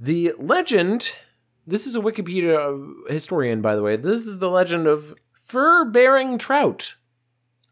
[0.00, 1.12] the legend.
[1.66, 3.96] This is a Wikipedia historian, by the way.
[3.96, 6.96] This is the legend of fur-bearing trout.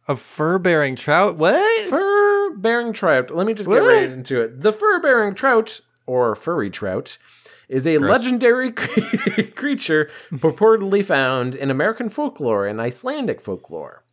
[0.07, 1.37] a fur-bearing trout?
[1.37, 1.89] What?
[1.91, 3.31] Fur bearing trout.
[3.31, 3.89] Let me just get What?
[3.89, 4.61] right into it.
[4.61, 7.19] The fur bearing trout, or furry trout,
[7.69, 8.11] is a Gross.
[8.11, 8.71] legendary
[9.57, 14.04] creature purportedly found in American folklore and Icelandic folklore.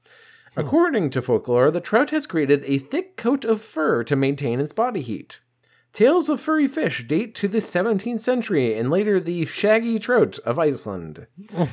[0.55, 4.73] According to folklore, the trout has created a thick coat of fur to maintain its
[4.73, 5.39] body heat.
[5.93, 10.57] Tales of furry fish date to the 17th century and later the shaggy trout of
[10.57, 11.27] Iceland.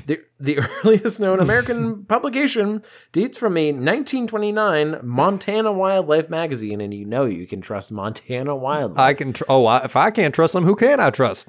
[0.07, 7.05] The, the earliest known American publication dates from a 1929 Montana Wildlife magazine, and you
[7.05, 9.33] know you can trust Montana Wildlife I can.
[9.35, 11.49] Tr- oh, I, if I can't trust them, who can I trust?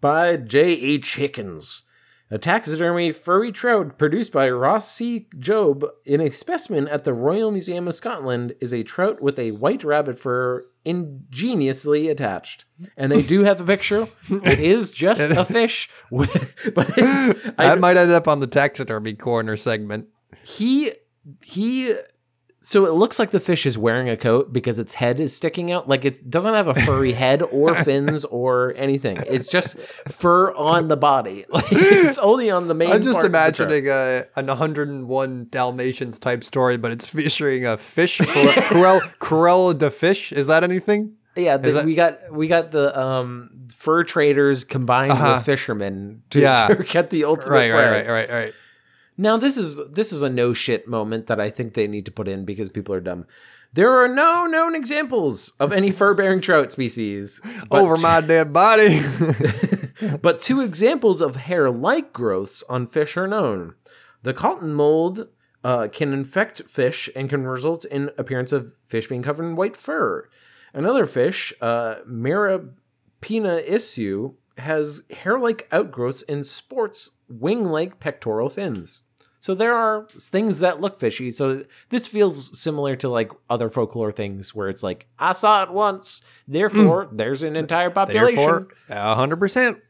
[0.00, 1.16] by J.H.
[1.16, 1.82] Hickens.
[2.32, 5.26] A taxidermy furry trout produced by Ross C.
[5.36, 9.50] Jobe in a specimen at the Royal Museum of Scotland is a trout with a
[9.50, 12.64] white rabbit fur ingeniously attached.
[12.96, 14.08] And they do have a picture.
[14.30, 18.46] It is just a fish, with, but it's I That might end up on the
[18.46, 20.06] taxidermy corner segment.
[20.42, 20.92] he
[21.44, 21.94] he
[22.64, 25.72] so it looks like the fish is wearing a coat because its head is sticking
[25.72, 29.76] out like it doesn't have a furry head or fins or anything it's just
[30.08, 33.38] fur on the body like it's only on the main I'm just part of the
[33.38, 39.90] imagining a, an 101 Dalmatians type story, but it's featuring a fish, Cruella, Cruella the
[39.90, 40.32] fish.
[40.32, 41.16] Is that anything?
[41.34, 45.36] yeah the, that- we got we got the um fur traders combined Uh-huh.
[45.38, 46.68] with fishermen to, Yeah.
[46.68, 48.52] to get the ultimate Right, right, right, right, right.
[49.16, 52.12] Now this is this is a no shit moment that I think they need to
[52.12, 53.26] put in because people are dumb.
[53.74, 57.40] There are no known examples of any fur-bearing trout species.
[57.70, 59.02] Over my dead body.
[60.22, 63.74] but two examples of hair-like growths on fish are known.
[64.22, 65.28] The cotton mold
[65.64, 69.76] uh, can infect fish and can result in appearance of fish being covered in white
[69.76, 70.28] fur.
[70.74, 79.02] Another fish, uh, Mirapinna esau, has hair-like outgrowths and sports wing-like pectoral fins.
[79.42, 81.32] So there are things that look fishy.
[81.32, 85.72] So this feels similar to like other folklore things where it's like I saw it
[85.72, 88.36] once, therefore there's an entire population.
[88.36, 89.80] Therefore, 100%.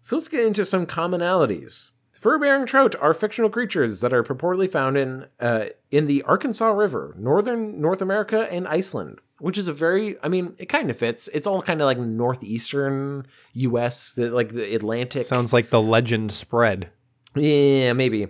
[0.00, 1.90] So let's get into some commonalities.
[2.12, 7.14] Fur-bearing trout are fictional creatures that are purportedly found in uh, in the Arkansas River,
[7.18, 11.28] northern North America, and Iceland, which is a very, I mean, it kind of fits.
[11.28, 15.26] It's all kind of like northeastern U.S., the, like the Atlantic.
[15.26, 16.90] Sounds like the legend spread.
[17.34, 18.28] Yeah, maybe.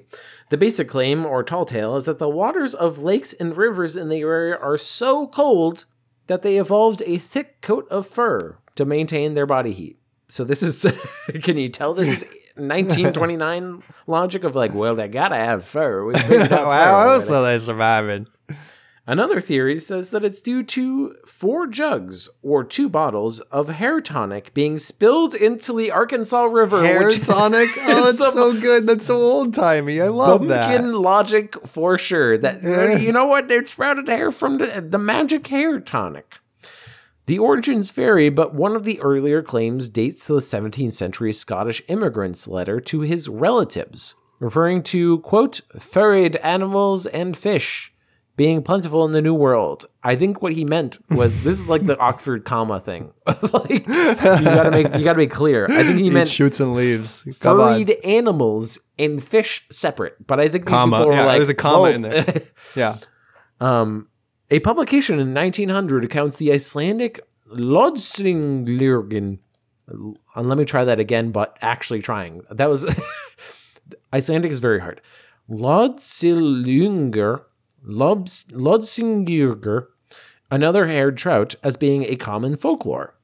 [0.51, 4.09] The basic claim, or tall tale, is that the waters of lakes and rivers in
[4.09, 5.87] the area are so cold
[6.27, 9.99] that they evolved a thick coat of fur to maintain their body heat.
[10.29, 10.85] So this is,
[11.43, 12.23] can you tell this is
[12.57, 16.05] 1929 logic of like, well, they gotta have fur.
[16.05, 18.27] We figured out fur How else are they surviving?
[19.09, 24.53] Another theory says that it's due to four jugs or two bottles of hair tonic
[24.53, 26.85] being spilled into the Arkansas River.
[26.85, 27.71] Hair tonic?
[27.79, 28.87] Oh, that's so good.
[28.87, 30.03] That's so old timey.
[30.03, 30.99] I love Bumpkin that.
[30.99, 32.37] logic for sure.
[32.37, 32.63] That
[33.01, 33.49] you know what?
[33.49, 36.35] They sprouted hair from the, the magic hair tonic.
[37.25, 41.83] The origins vary, but one of the earlier claims dates to the 17th century Scottish
[41.89, 47.95] immigrant's letter to his relatives, referring to quote furried animals and fish
[48.39, 49.84] being plentiful in the New World.
[50.03, 53.12] I think what he meant was this is like the Oxford comma thing.
[53.26, 55.66] like you gotta make you gotta be clear.
[55.68, 57.22] I think he Eat meant shoots and leaves.
[57.36, 60.24] Furried animals and fish separate.
[60.26, 60.99] But I think Comma.
[60.99, 62.24] people were Yeah, like, there's a comma "Well, in there."
[62.76, 62.99] Yeah.
[63.61, 64.09] um,
[64.51, 67.20] a publication in 1900 accounts the Icelandic
[67.53, 69.39] Lodsinglurgen.
[69.89, 72.43] And let me try that again, but actually trying.
[72.51, 72.86] That was
[74.12, 75.01] Icelandic is very hard.
[75.51, 77.43] Lodsilungur,
[77.83, 78.45] Lobs,
[80.51, 83.14] another haired trout, as being a common folklore.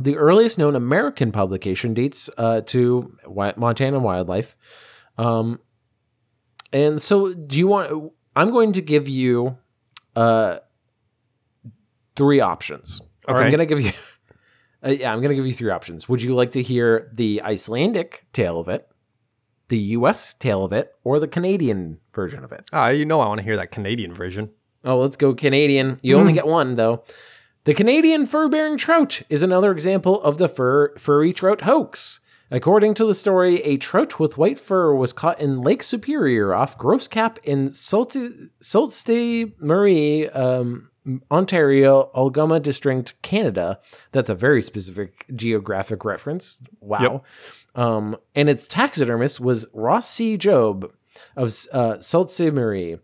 [0.00, 3.16] The earliest known American publication dates uh, to
[3.56, 4.56] Montana Wildlife.
[5.18, 5.60] Um,
[6.72, 8.12] and so, do you want?
[8.34, 9.58] I'm going to give you
[10.16, 10.58] uh,
[12.16, 13.00] three options.
[13.28, 13.50] Or I'm Okay.
[13.56, 13.92] going to give you.
[14.84, 16.08] Uh, yeah, I'm going to give you three options.
[16.08, 18.88] Would you like to hear the Icelandic tale of it,
[19.72, 20.34] the U.S.
[20.34, 22.68] tale of it, or the Canadian version of it?
[22.74, 24.50] Ah, you know I want to hear that Canadian version.
[24.84, 25.96] Oh, let's go Canadian.
[26.02, 27.02] You only get one though.
[27.64, 32.20] The Canadian fur-bearing trout is another example of the fur furry trout hoax.
[32.50, 36.76] According to the story, a trout with white fur was caught in Lake Superior off
[36.76, 38.12] Gros Cap in Sault
[38.60, 39.58] Ste.
[39.58, 40.90] Marie, um,
[41.30, 43.80] Ontario, Algoma District, Canada.
[44.12, 46.58] That's a very specific geographic reference.
[46.80, 47.22] Wow.
[47.74, 50.36] Um, and its taxidermist was Ross C.
[50.36, 50.90] Jobe
[51.36, 51.98] of uh.
[52.52, 52.98] Marie.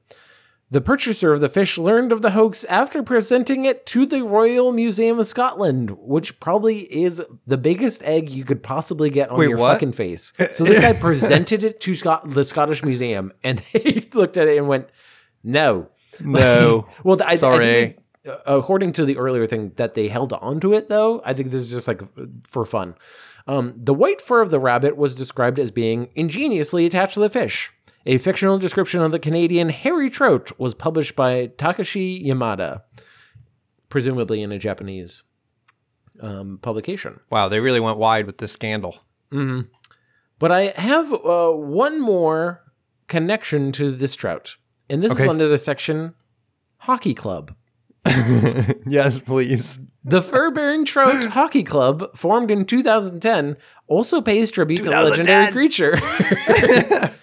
[0.70, 4.70] The purchaser of the fish learned of the hoax after presenting it to the Royal
[4.70, 9.48] Museum of Scotland, which probably is the biggest egg you could possibly get on Wait,
[9.48, 9.72] your what?
[9.72, 10.34] fucking face.
[10.52, 14.58] So this guy presented it to Scot- the Scottish Museum, and they looked at it
[14.58, 14.88] and went,
[15.42, 15.88] "No."
[16.20, 16.86] No.
[17.04, 17.64] Well, I, I Sorry.
[17.64, 21.22] think they- uh, according to the earlier thing that they held on to it, though,
[21.24, 22.02] I think this is just like
[22.46, 22.94] for fun.
[23.48, 27.30] Um, the white fur of the rabbit was described as being ingeniously attached to the
[27.30, 27.72] fish.
[28.06, 32.82] A fictional description of the Canadian hairy trout was published by Takashi Yamada,
[33.88, 35.22] presumably in a Japanese
[36.20, 37.20] um, publication.
[37.30, 38.98] wow, they really went wide with this scandal.
[39.32, 39.62] hmm
[40.38, 42.62] But I have uh, one more
[43.08, 44.56] connection to this trout,
[44.90, 46.14] and this is under the section
[46.78, 47.54] hockey club.
[48.86, 49.78] yes, please.
[50.04, 53.56] The Fur Bearing Trout Hockey Club, formed in 2010,
[53.86, 55.96] also pays tribute to the legendary creature.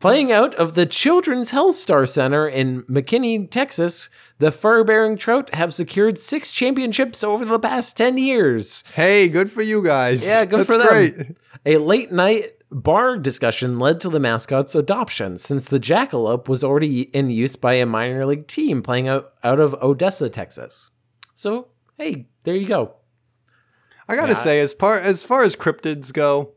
[0.00, 4.08] Playing out of the Children's Health Star Center in McKinney, Texas,
[4.38, 8.82] the fur bearing trout have secured six championships over the past 10 years.
[8.94, 10.26] Hey, good for you guys.
[10.26, 10.88] Yeah, good That's for them.
[10.88, 11.36] great.
[11.64, 17.02] A late night bar discussion led to the mascot's adoption since the jackalope was already
[17.02, 20.90] in use by a minor league team playing out, out of Odessa, Texas.
[21.34, 21.68] So,
[21.98, 22.94] hey, there you go.
[24.08, 24.34] I gotta Yeah.
[24.34, 26.52] say, as far as far as cryptids go,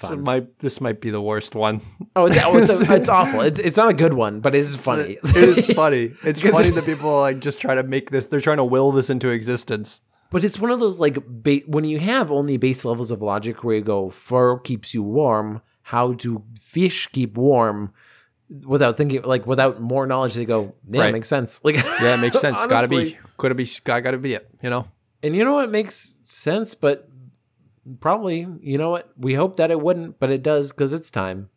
[0.00, 1.80] this might this might be the worst one.
[2.16, 3.40] Oh, it's, oh, it's, it's awful.
[3.42, 5.16] It's, it's not a good one, but it is funny.
[5.22, 6.12] it is funny.
[6.24, 8.26] It's funny that people like just try to make this.
[8.26, 10.00] They're trying to will this into existence.
[10.32, 13.62] But it's one of those like ba- when you have only base levels of logic
[13.62, 15.60] where you go fur keeps you warm.
[15.82, 17.92] How do fish keep warm?
[18.66, 21.12] Without thinking, like without more knowledge, they go, yeah, Right.
[21.12, 21.64] makes sense.
[21.64, 22.58] Like, Yeah, it makes sense.
[22.66, 23.16] gotta be.
[23.36, 23.66] Could be.
[23.84, 24.48] Gotta, gotta be it.
[24.62, 24.88] You know.
[25.22, 27.08] And you know what makes sense, but
[28.00, 29.10] probably, you know what?
[29.16, 31.48] We hope that it wouldn't, but it does because it's time.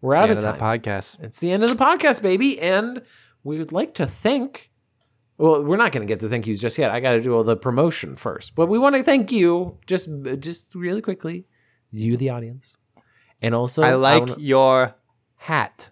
[0.00, 0.52] We're out It's of time.
[0.54, 1.22] end that podcast.
[1.22, 2.58] It's the end of the podcast, baby.
[2.60, 3.02] And
[3.44, 4.70] we would like to thank.
[5.38, 6.90] Well, we're not going to get to thank yous just yet.
[6.90, 10.08] I got to do all the promotion first, but we want to thank you just,
[10.38, 11.46] just really quickly,
[11.90, 12.76] you, the audience,
[13.40, 14.94] and also I like wanna- your
[15.36, 15.90] hat.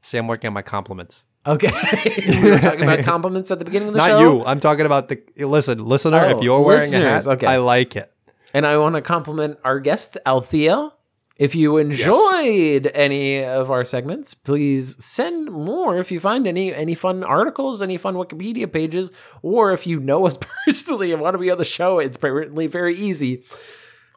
[0.00, 1.24] See, I'm working on my compliments.
[1.46, 1.68] okay,
[2.42, 4.20] we were talking about compliments at the beginning of the Not show.
[4.22, 4.44] Not you.
[4.44, 6.18] I'm talking about the listen, listener.
[6.20, 7.46] Oh, if you're wearing a hat, okay.
[7.46, 8.12] I like it.
[8.52, 10.90] And I want to compliment our guest, Althea.
[11.38, 16.96] If you enjoyed any of our segments, please send more if you find any any
[16.96, 20.36] fun articles, any fun Wikipedia pages, or if you know us
[20.66, 23.44] personally and want to be on the show, it's apparently very easy.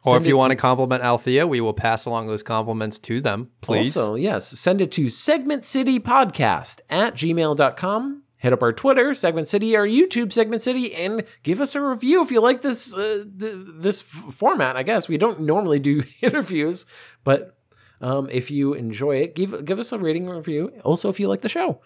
[0.04, 3.50] Or if you want to compliment Althea, we will pass along those compliments to them,
[3.60, 3.96] please.
[3.96, 8.21] Also, yes, send it to Segment City Podcast at gmail.com.
[8.42, 12.24] Hit up our Twitter, Segment City, our YouTube, Segment City, and give us a review
[12.24, 14.76] if you like this uh, th- this f- format.
[14.76, 16.84] I guess we don't normally do interviews,
[17.22, 17.56] but
[18.00, 20.72] um, if you enjoy it, give give us a rating review.
[20.82, 21.82] Also, if you like the show,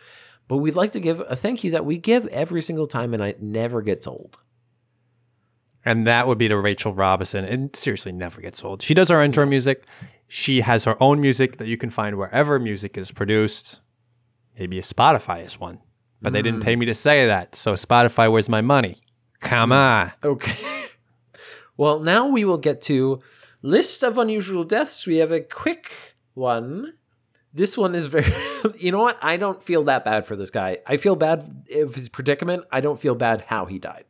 [0.49, 3.23] but we'd like to give a thank you that we give every single time, and
[3.23, 4.39] it never gets old.
[5.85, 7.45] And that would be to Rachel Robinson.
[7.45, 8.81] And seriously, never gets old.
[8.81, 9.85] She does our intro music.
[10.27, 13.81] She has her own music that you can find wherever music is produced.
[14.59, 15.81] Maybe a Spotify is one.
[16.23, 16.65] But they didn't mm.
[16.65, 17.55] pay me to say that.
[17.55, 18.97] So Spotify, where's my money?
[19.41, 19.75] Come mm.
[19.75, 20.13] on.
[20.25, 20.87] Okay.
[21.77, 23.21] well, now we will get to
[23.63, 25.07] list of unusual deaths.
[25.07, 26.95] We have a quick one.
[27.53, 28.33] This one is very.
[28.79, 29.23] you know what?
[29.23, 30.79] I don't feel that bad for this guy.
[30.87, 32.65] I feel bad if his predicament.
[32.71, 34.05] I don't feel bad how he died.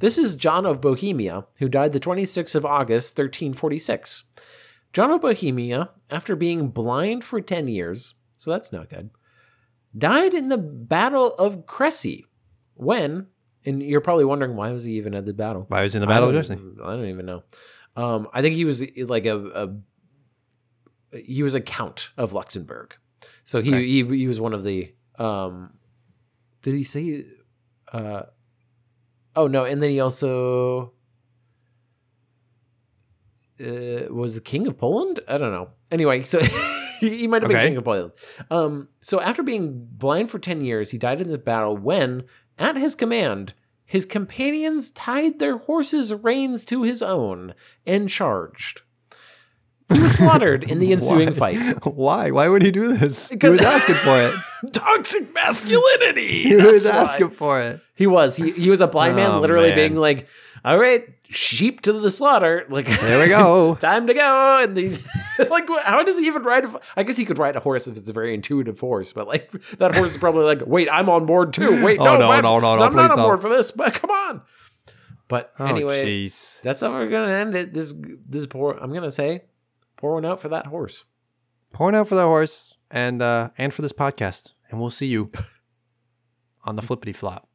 [0.00, 4.24] This is John of Bohemia, who died the 26th of August, 1346.
[4.92, 9.10] John of Bohemia, after being blind for 10 years, so that's not good,
[9.96, 12.24] died in the Battle of Crécy
[12.74, 13.26] when,
[13.64, 15.64] and you're probably wondering why was he even at the battle?
[15.68, 17.42] Why was he in the Battle of even- I don't even know.
[17.96, 19.36] Um, I think he was like a,
[21.12, 22.96] a he was a count of Luxembourg,
[23.44, 23.86] so he Okay.
[23.86, 24.92] he, he was one of the.
[25.16, 25.74] Um,
[26.62, 27.24] did he say?
[27.92, 28.22] Uh,
[29.36, 30.92] oh no, and then he also
[33.60, 35.20] uh, was the king of Poland.
[35.28, 35.68] I don't know.
[35.90, 36.40] Anyway, so
[37.10, 37.68] he, he might have been Okay.
[37.68, 38.12] king of Poland.
[38.50, 42.24] Um, so after being blind for ten years, he died in the battle when,
[42.58, 43.54] at his command,
[43.84, 47.54] his companions tied their horses' reins to his own
[47.86, 48.82] and charged.
[49.92, 51.54] He was slaughtered in the ensuing Why?
[51.54, 51.84] fight.
[51.86, 52.30] Why?
[52.30, 53.28] Why would he do this?
[53.28, 54.34] He was asking for it.
[54.72, 56.42] Toxic masculinity.
[56.48, 57.02] He was that's why.
[57.02, 57.80] asking for it.
[57.94, 58.36] He was.
[58.36, 59.76] He he was a blind man, Oh, literally man.
[59.76, 60.26] being like,
[60.64, 63.74] "All right, sheep to the slaughter." Like There we go.
[63.80, 64.58] time to go.
[64.62, 64.98] And the
[65.50, 66.64] like, how does he even ride?
[66.64, 69.26] A, I guess he could ride a horse if it's a very intuitive horse, but
[69.26, 72.40] like that horse is probably like, "Wait, I'm on board too." Wait, Oh, no, no,
[72.40, 73.26] no, no, no, I'm not on don't.
[73.26, 73.70] board for this.
[73.70, 74.42] But come on.
[75.28, 76.60] But Oh, anyway, jeez.
[76.60, 77.72] that's how we're gonna end it.
[77.72, 77.94] This
[78.28, 78.78] this poor.
[78.80, 79.44] I'm gonna say,
[79.96, 81.04] pour one out for that horse.
[81.72, 84.52] Pouring out for that horse and uh and for this podcast.
[84.70, 85.32] And we'll see you
[86.64, 87.48] on the flippity flop.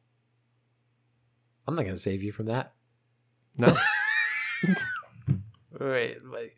[1.66, 2.74] I'm not gonna save you from that.
[3.56, 3.76] No?
[5.80, 6.56] Wait, like.